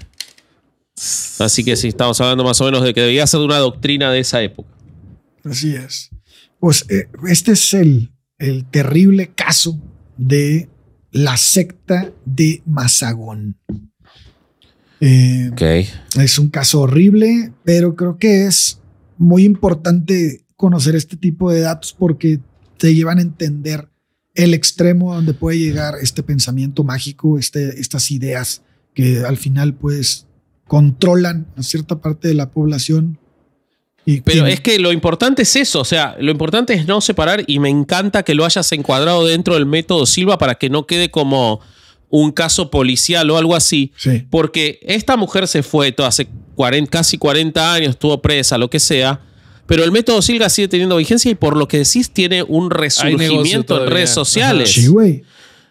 [1.41, 4.11] Así que sí, estamos hablando más o menos de que debía ser de una doctrina
[4.13, 4.71] de esa época.
[5.45, 6.11] Así es.
[6.61, 9.79] Pues eh, este es el, el terrible caso
[10.17, 10.71] de
[11.11, 13.57] la secta de Mazagón.
[15.01, 15.51] Eh,
[16.17, 18.81] Es un caso horrible, pero creo que es
[19.19, 22.39] muy importante conocer este tipo de datos porque
[22.79, 23.89] te llevan a entender
[24.35, 28.63] el extremo donde puede llegar este pensamiento mágico, este, estas ideas
[28.95, 30.27] que al final pues
[30.67, 33.19] controlan a cierta parte de la población.
[34.07, 37.45] Y Pero es que lo importante es eso, o sea, lo importante es no separar
[37.47, 41.11] y me encanta que lo hayas encuadrado dentro del método Silva para que no quede
[41.11, 41.61] como
[42.11, 43.93] un caso policial o algo así.
[44.31, 46.29] Porque esta mujer se fue hace
[46.91, 49.21] casi 40 años, estuvo presa, lo que sea.
[49.67, 53.83] Pero el método Silva sigue teniendo vigencia y por lo que decís tiene un resurgimiento
[53.83, 54.73] en redes sociales.
[54.73, 55.23] Sí, güey.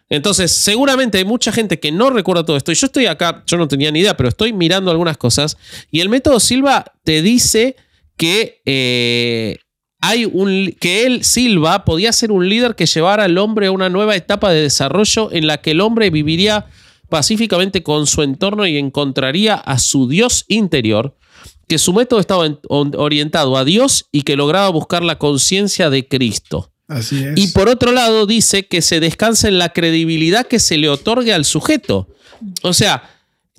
[0.10, 2.72] Entonces, seguramente hay mucha gente que no recuerda todo esto.
[2.72, 5.58] Y yo estoy acá, yo no tenía ni idea, pero estoy mirando algunas cosas.
[5.90, 7.76] Y el método Silva te dice
[8.16, 9.58] que eh,
[10.02, 13.90] hay un que él, Silva, podía ser un líder que llevara al hombre a una
[13.90, 16.68] nueva etapa de desarrollo en la que el hombre viviría
[17.10, 21.16] pacíficamente con su entorno y encontraría a su Dios interior,
[21.68, 26.72] que su método estaba orientado a Dios y que lograba buscar la conciencia de Cristo.
[26.88, 27.34] Así es.
[27.36, 31.34] Y por otro lado dice que se descansa en la credibilidad que se le otorgue
[31.34, 32.08] al sujeto.
[32.62, 33.10] O sea,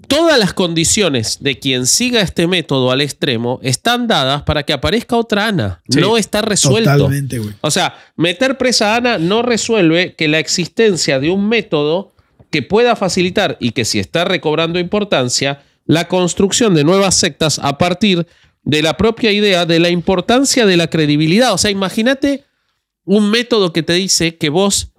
[0.09, 5.17] todas las condiciones de quien siga este método al extremo están dadas para que aparezca
[5.17, 5.81] otra Ana.
[5.89, 6.91] no está resuelto.
[6.91, 7.55] Totalmente, güey.
[7.61, 12.13] O sea, meter presa a Ana no resuelve que la existencia de un método
[12.51, 17.79] que pueda facilitar y que si está recobrando importancia, la construcción de nuevas sectas a
[17.79, 18.27] partir
[18.63, 21.53] de la propia idea de la importancia de la credibilidad.
[21.53, 22.45] O sea, imagínate
[23.05, 24.93] un método que te dice que vos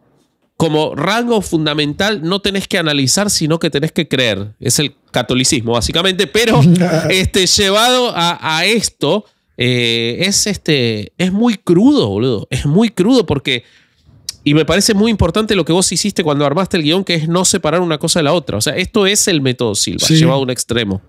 [0.58, 4.56] como rango fundamental no tenés que analizar, sino que tenés que creer.
[4.60, 6.62] Es el catolicismo, básicamente, pero
[7.10, 9.26] este, llevado a, esto
[9.58, 12.48] eh, es, este, es muy crudo, boludo.
[12.50, 13.64] Es muy crudo porque...
[14.46, 17.28] Y me parece muy importante lo que vos hiciste cuando armaste el guion, que es
[17.28, 18.58] no separar una cosa de la otra.
[18.58, 21.02] O sea, esto es el método Silva, llevado a un extremo.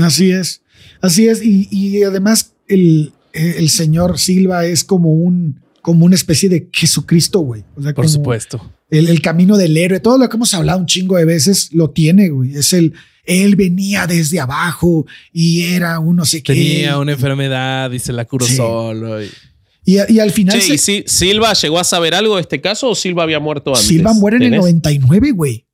[0.00, 0.62] Así es.
[1.00, 1.40] Así es.
[1.42, 7.62] Y, además, el, el señor Silva es como un como una especie de Jesucristo, güey.
[7.94, 8.72] Por supuesto.
[8.88, 12.30] El, camino del héroe, todo lo que hemos hablado un chingo de veces lo tiene,
[12.30, 12.56] güey.
[12.56, 16.54] Es el, él venía desde abajo y era uno sé qué.
[16.54, 19.22] Tenía una enfermedad y se la curó solo.
[19.22, 19.28] Y...
[20.20, 20.60] al final.
[20.60, 23.86] Sí, Silva llegó a saber algo de este caso o Silva había muerto antes?
[23.86, 25.64] Silva muere en el 99, güey.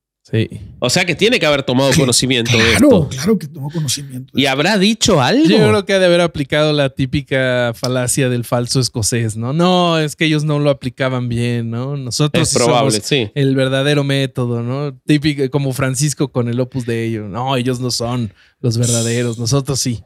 [0.79, 3.09] O sea que tiene que haber tomado conocimiento de esto.
[3.09, 4.31] Claro, que tomó conocimiento.
[4.35, 5.45] ¿Y habrá dicho algo?
[5.45, 9.51] Yo creo que ha de haber aplicado la típica falacia del falso escocés, ¿no?
[9.51, 11.97] No, es que ellos no lo aplicaban bien, ¿no?
[11.97, 13.29] Nosotros es probable, sí.
[13.35, 14.97] el verdadero método, ¿no?
[15.05, 17.29] Típico, como Francisco con el opus de ellos.
[17.29, 20.03] No, ellos no son los verdaderos, nosotros sí.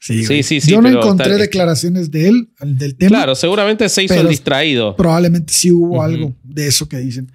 [0.00, 3.10] Sí, sí, sí, Yo no encontré declaraciones de él, del tema.
[3.10, 4.96] Claro, seguramente se hizo el distraído.
[4.96, 7.30] Probablemente sí hubo algo de eso que dicen.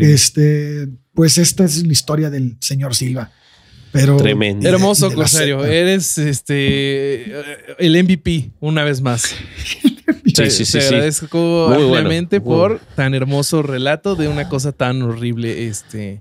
[0.00, 3.30] Este, pues esta es la historia del señor Silva.
[3.92, 4.66] Pero Tremendo.
[4.66, 5.64] Hermoso, Corsario.
[5.64, 7.32] Eres este
[7.78, 9.22] el MVP una vez más.
[10.24, 15.68] sí, sí, sí, te agradezco ampliamente por tan hermoso relato de una cosa tan horrible.
[15.68, 16.20] Este,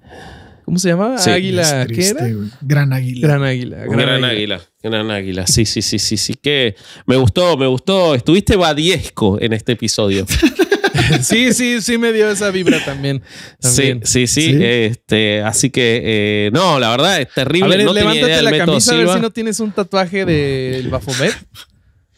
[0.65, 1.15] ¿cómo se llama?
[1.15, 2.27] águila, ¿qué era?
[2.61, 3.27] Gran águila.
[3.27, 3.77] Gran águila.
[3.85, 4.61] Gran, águila.
[4.81, 5.47] Gran águila.
[5.47, 6.33] Sí, sí, sí, sí, sí.
[6.33, 8.15] Que me gustó, me gustó.
[8.15, 10.25] Estuviste badiesco en este episodio.
[11.21, 13.21] sí, sí, sí me dio esa vibra también.
[13.59, 17.75] Sí, sí, sí, Este, así que, eh, no, la verdad es terrible.
[17.75, 21.35] A ver, no levántate la camisa a ver si no tienes un tatuaje del Bafomet.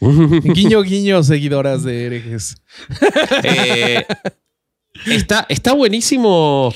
[0.00, 2.56] guiño, guiño, seguidoras de herejes.
[3.42, 4.04] Eh,
[5.06, 6.72] está, está buenísimo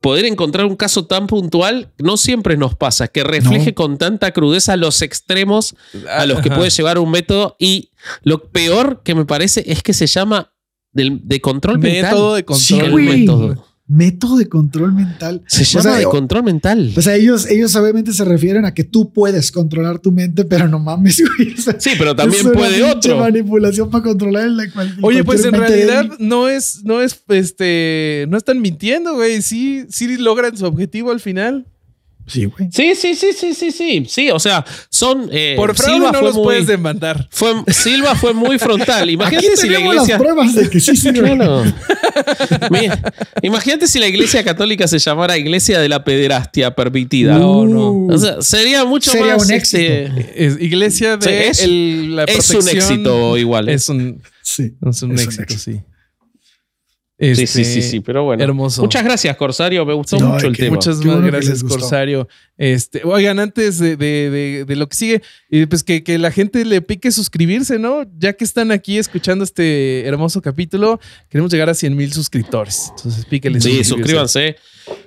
[0.00, 4.76] poder encontrar un caso tan puntual no siempre nos pasa, que refleje con tanta crudeza
[4.76, 5.74] los extremos
[6.10, 7.90] a los que puede llevar un método y
[8.22, 10.52] lo peor que me parece es que se llama
[10.92, 12.12] de control mental.
[12.12, 13.02] Método de control.
[13.02, 13.66] método.
[13.86, 15.42] Método de control mental.
[15.46, 16.92] Se llama de control mental.
[16.96, 20.68] O sea, ellos, ellos obviamente se refieren a que tú puedes controlar tu mente, pero
[20.68, 21.54] no mames, güey.
[21.78, 23.18] sí, pero también puede otro.
[23.18, 28.38] manipulación para controlar la cual, Oye, pues en realidad no es, no es, este, no
[28.38, 29.42] están mintiendo, güey.
[29.42, 31.66] Sí, sí logran su objetivo al final.
[32.26, 32.70] Sí, güey.
[32.72, 34.06] Sí, sí, sí, sí, sí, sí.
[34.08, 35.28] Sí, o sea, son.
[35.30, 37.28] Eh, Por fraude Silva no los puedes demandar.
[37.30, 39.10] Fue, Silva fue muy frontal.
[39.10, 40.14] Imagínate si la iglesia.
[40.14, 41.64] Las pruebas de que sí, sí, claro.
[43.42, 47.38] imagínate si la iglesia católica se llamara Iglesia de la Pederastia Permitida.
[47.38, 48.06] No, no.
[48.06, 49.44] O sea, sería mucho sería más.
[49.44, 49.82] Un éxito.
[50.34, 53.68] Este, iglesia de es, el, la es un éxito igual.
[53.68, 55.80] Es un, sí, es un éxito, sí
[57.18, 58.42] sí, sí, sí, sí, pero bueno.
[58.42, 58.82] Hermoso.
[58.82, 59.84] Muchas gracias, Corsario.
[59.86, 60.76] Me gustó mucho el tema.
[60.76, 62.28] Muchas más gracias, Corsario.
[62.56, 65.22] Este, oigan, antes de, lo que sigue,
[65.68, 68.04] pues que, la gente le pique suscribirse, ¿no?
[68.18, 72.92] Ya que están aquí escuchando este hermoso capítulo, queremos llegar a 100 mil suscriptores.
[72.96, 73.60] Entonces, píquenle.
[73.60, 74.56] Sí, suscríbanse.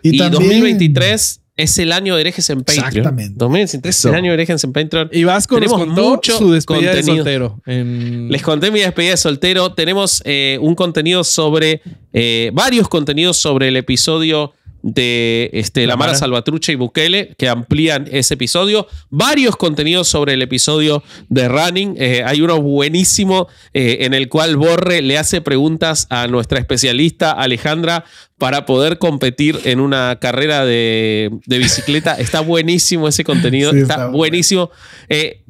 [0.01, 2.87] Y, 2023 es el año de herejes en Patreon.
[2.87, 3.33] Exactamente.
[3.35, 5.09] 2023 es el año de herejes en Patreon.
[5.11, 7.23] Y Vasco Tenemos nos contó mucho su despedida de contenido.
[7.25, 7.61] soltero.
[7.65, 9.73] en- Les conté mi despedida de soltero.
[9.73, 11.81] Tenemos eh, un contenido sobre.
[12.13, 16.19] eh, varios contenidos sobre el episodio de este, La Mara Mara.
[16.19, 18.87] Salvatrucha y Bukele que amplían ese episodio.
[19.09, 21.95] Varios contenidos sobre el episodio de Running.
[21.97, 27.31] Eh, hay uno buenísimo eh, en el cual Borre le hace preguntas a nuestra especialista
[27.31, 28.05] Alejandra
[28.37, 32.13] para poder competir en una carrera de, de bicicleta.
[32.15, 33.71] Está buenísimo ese contenido.
[33.71, 34.69] Sí, está, buenísimo.
[35.09, 35.41] Eh,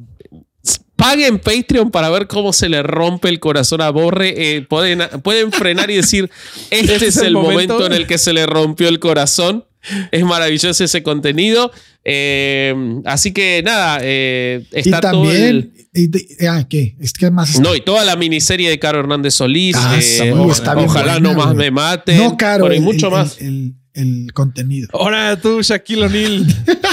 [0.98, 4.34] Paguen Patreon para ver cómo se le rompe el corazón a Borre.
[4.56, 6.28] Eh, pueden, pueden frenar y decir,
[6.70, 7.86] este, es, el momento?
[7.86, 9.64] en el que se le rompió el corazón.
[10.10, 11.70] Es maravilloso ese contenido.
[12.04, 12.74] Eh,
[13.04, 15.86] así que nada, eh, Y está todo el- también.
[15.94, 16.96] y de- ah, ¿qué?
[17.00, 17.62] Es que más está?
[17.62, 19.76] No, y toda la miniserie de Caro Hernández Solís.
[19.78, 22.18] Ah, eh, o- ojalá buena, no más me maten.
[22.18, 22.62] No, caro.
[22.64, 23.40] Bueno, y el- mucho el- más.
[23.40, 23.74] El, el-
[24.24, 24.88] el contenido.
[24.92, 26.46] Ahora tú, Shaquille O'Neal.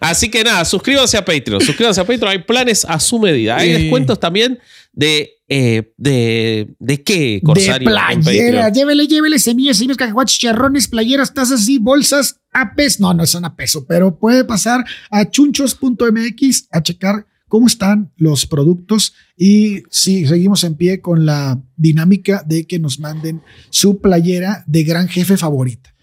[0.00, 1.60] Así que nada, suscríbanse a Patreon.
[1.60, 2.28] Suscríbanse a Patreon.
[2.32, 3.56] Hay planes a su medida.
[3.56, 3.82] Hay Sí.
[3.82, 4.58] descuentos también
[4.92, 5.30] de.
[5.48, 7.88] eh, de, ¿De qué, De Corsario?
[8.10, 8.68] en playera.
[8.70, 12.98] Llévele, llévele semillas, semillas, cacahuates, charrones, playeras, tazas y bolsas a peso.
[13.00, 18.44] No, no son a peso, pero puede pasar a chunchos.mx a checar cómo están los
[18.46, 23.40] productos y sí, seguimos en pie con la dinámica de que nos manden
[23.70, 25.94] su playera de gran jefe favorita.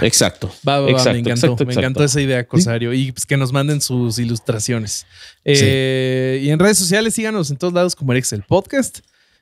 [0.00, 0.48] Exacto.
[0.66, 1.46] Va, va, va, Exacto, me encantó.
[1.46, 2.92] exacto, me encantó esa idea, Corsario.
[2.92, 5.06] Y pues que nos manden sus ilustraciones.
[5.44, 9.00] Eh, Y en redes sociales síganos en todos lados como Erex el Podcast.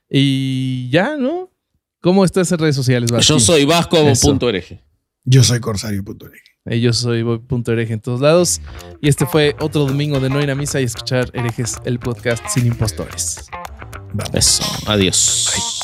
[0.09, 1.51] Y ya, ¿no?
[2.01, 3.35] ¿Cómo estás en redes sociales, Vasco?
[3.35, 4.29] Yo soy Vasco Eso.
[4.29, 4.81] punto hereje.
[5.25, 6.33] Yo soy Corsario.org.
[6.67, 8.61] Eh, Yo soy Boy.hereje en todos lados.
[9.03, 12.43] Y este fue otro domingo de no ir a misa y escuchar herejes, el podcast
[12.49, 13.45] sin impostores.
[14.33, 14.65] Eso.
[14.87, 15.80] Adiós.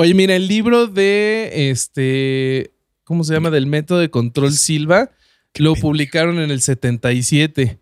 [0.00, 2.72] Oye, mira, el libro de este.
[3.04, 3.50] ¿Cómo se llama?
[3.50, 5.10] Del método de control Silva.
[5.56, 7.78] Lo publicaron en el 77.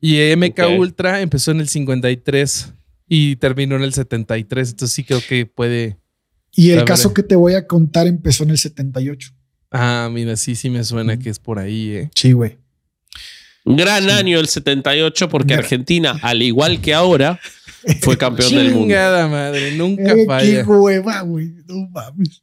[0.00, 0.78] Y MK.
[0.78, 2.72] Ultra empezó en el 53
[3.08, 4.70] y terminó en el 73.
[4.70, 5.96] Entonces sí creo que puede.
[6.52, 9.32] Y el caso que te voy a contar empezó en el 78.
[9.72, 12.10] Ah, mira, sí, sí me suena que es por ahí, ¿eh?
[12.14, 12.58] Sí, güey.
[13.64, 17.40] Gran año el 78 porque Argentina, al igual que ahora,
[18.00, 18.80] fue campeón del mundo.
[18.80, 20.64] Chingada madre, nunca Eh, qué falla.
[20.66, 21.52] hueva, güey.
[21.66, 22.42] No mames.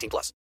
[0.00, 0.32] 18 plus.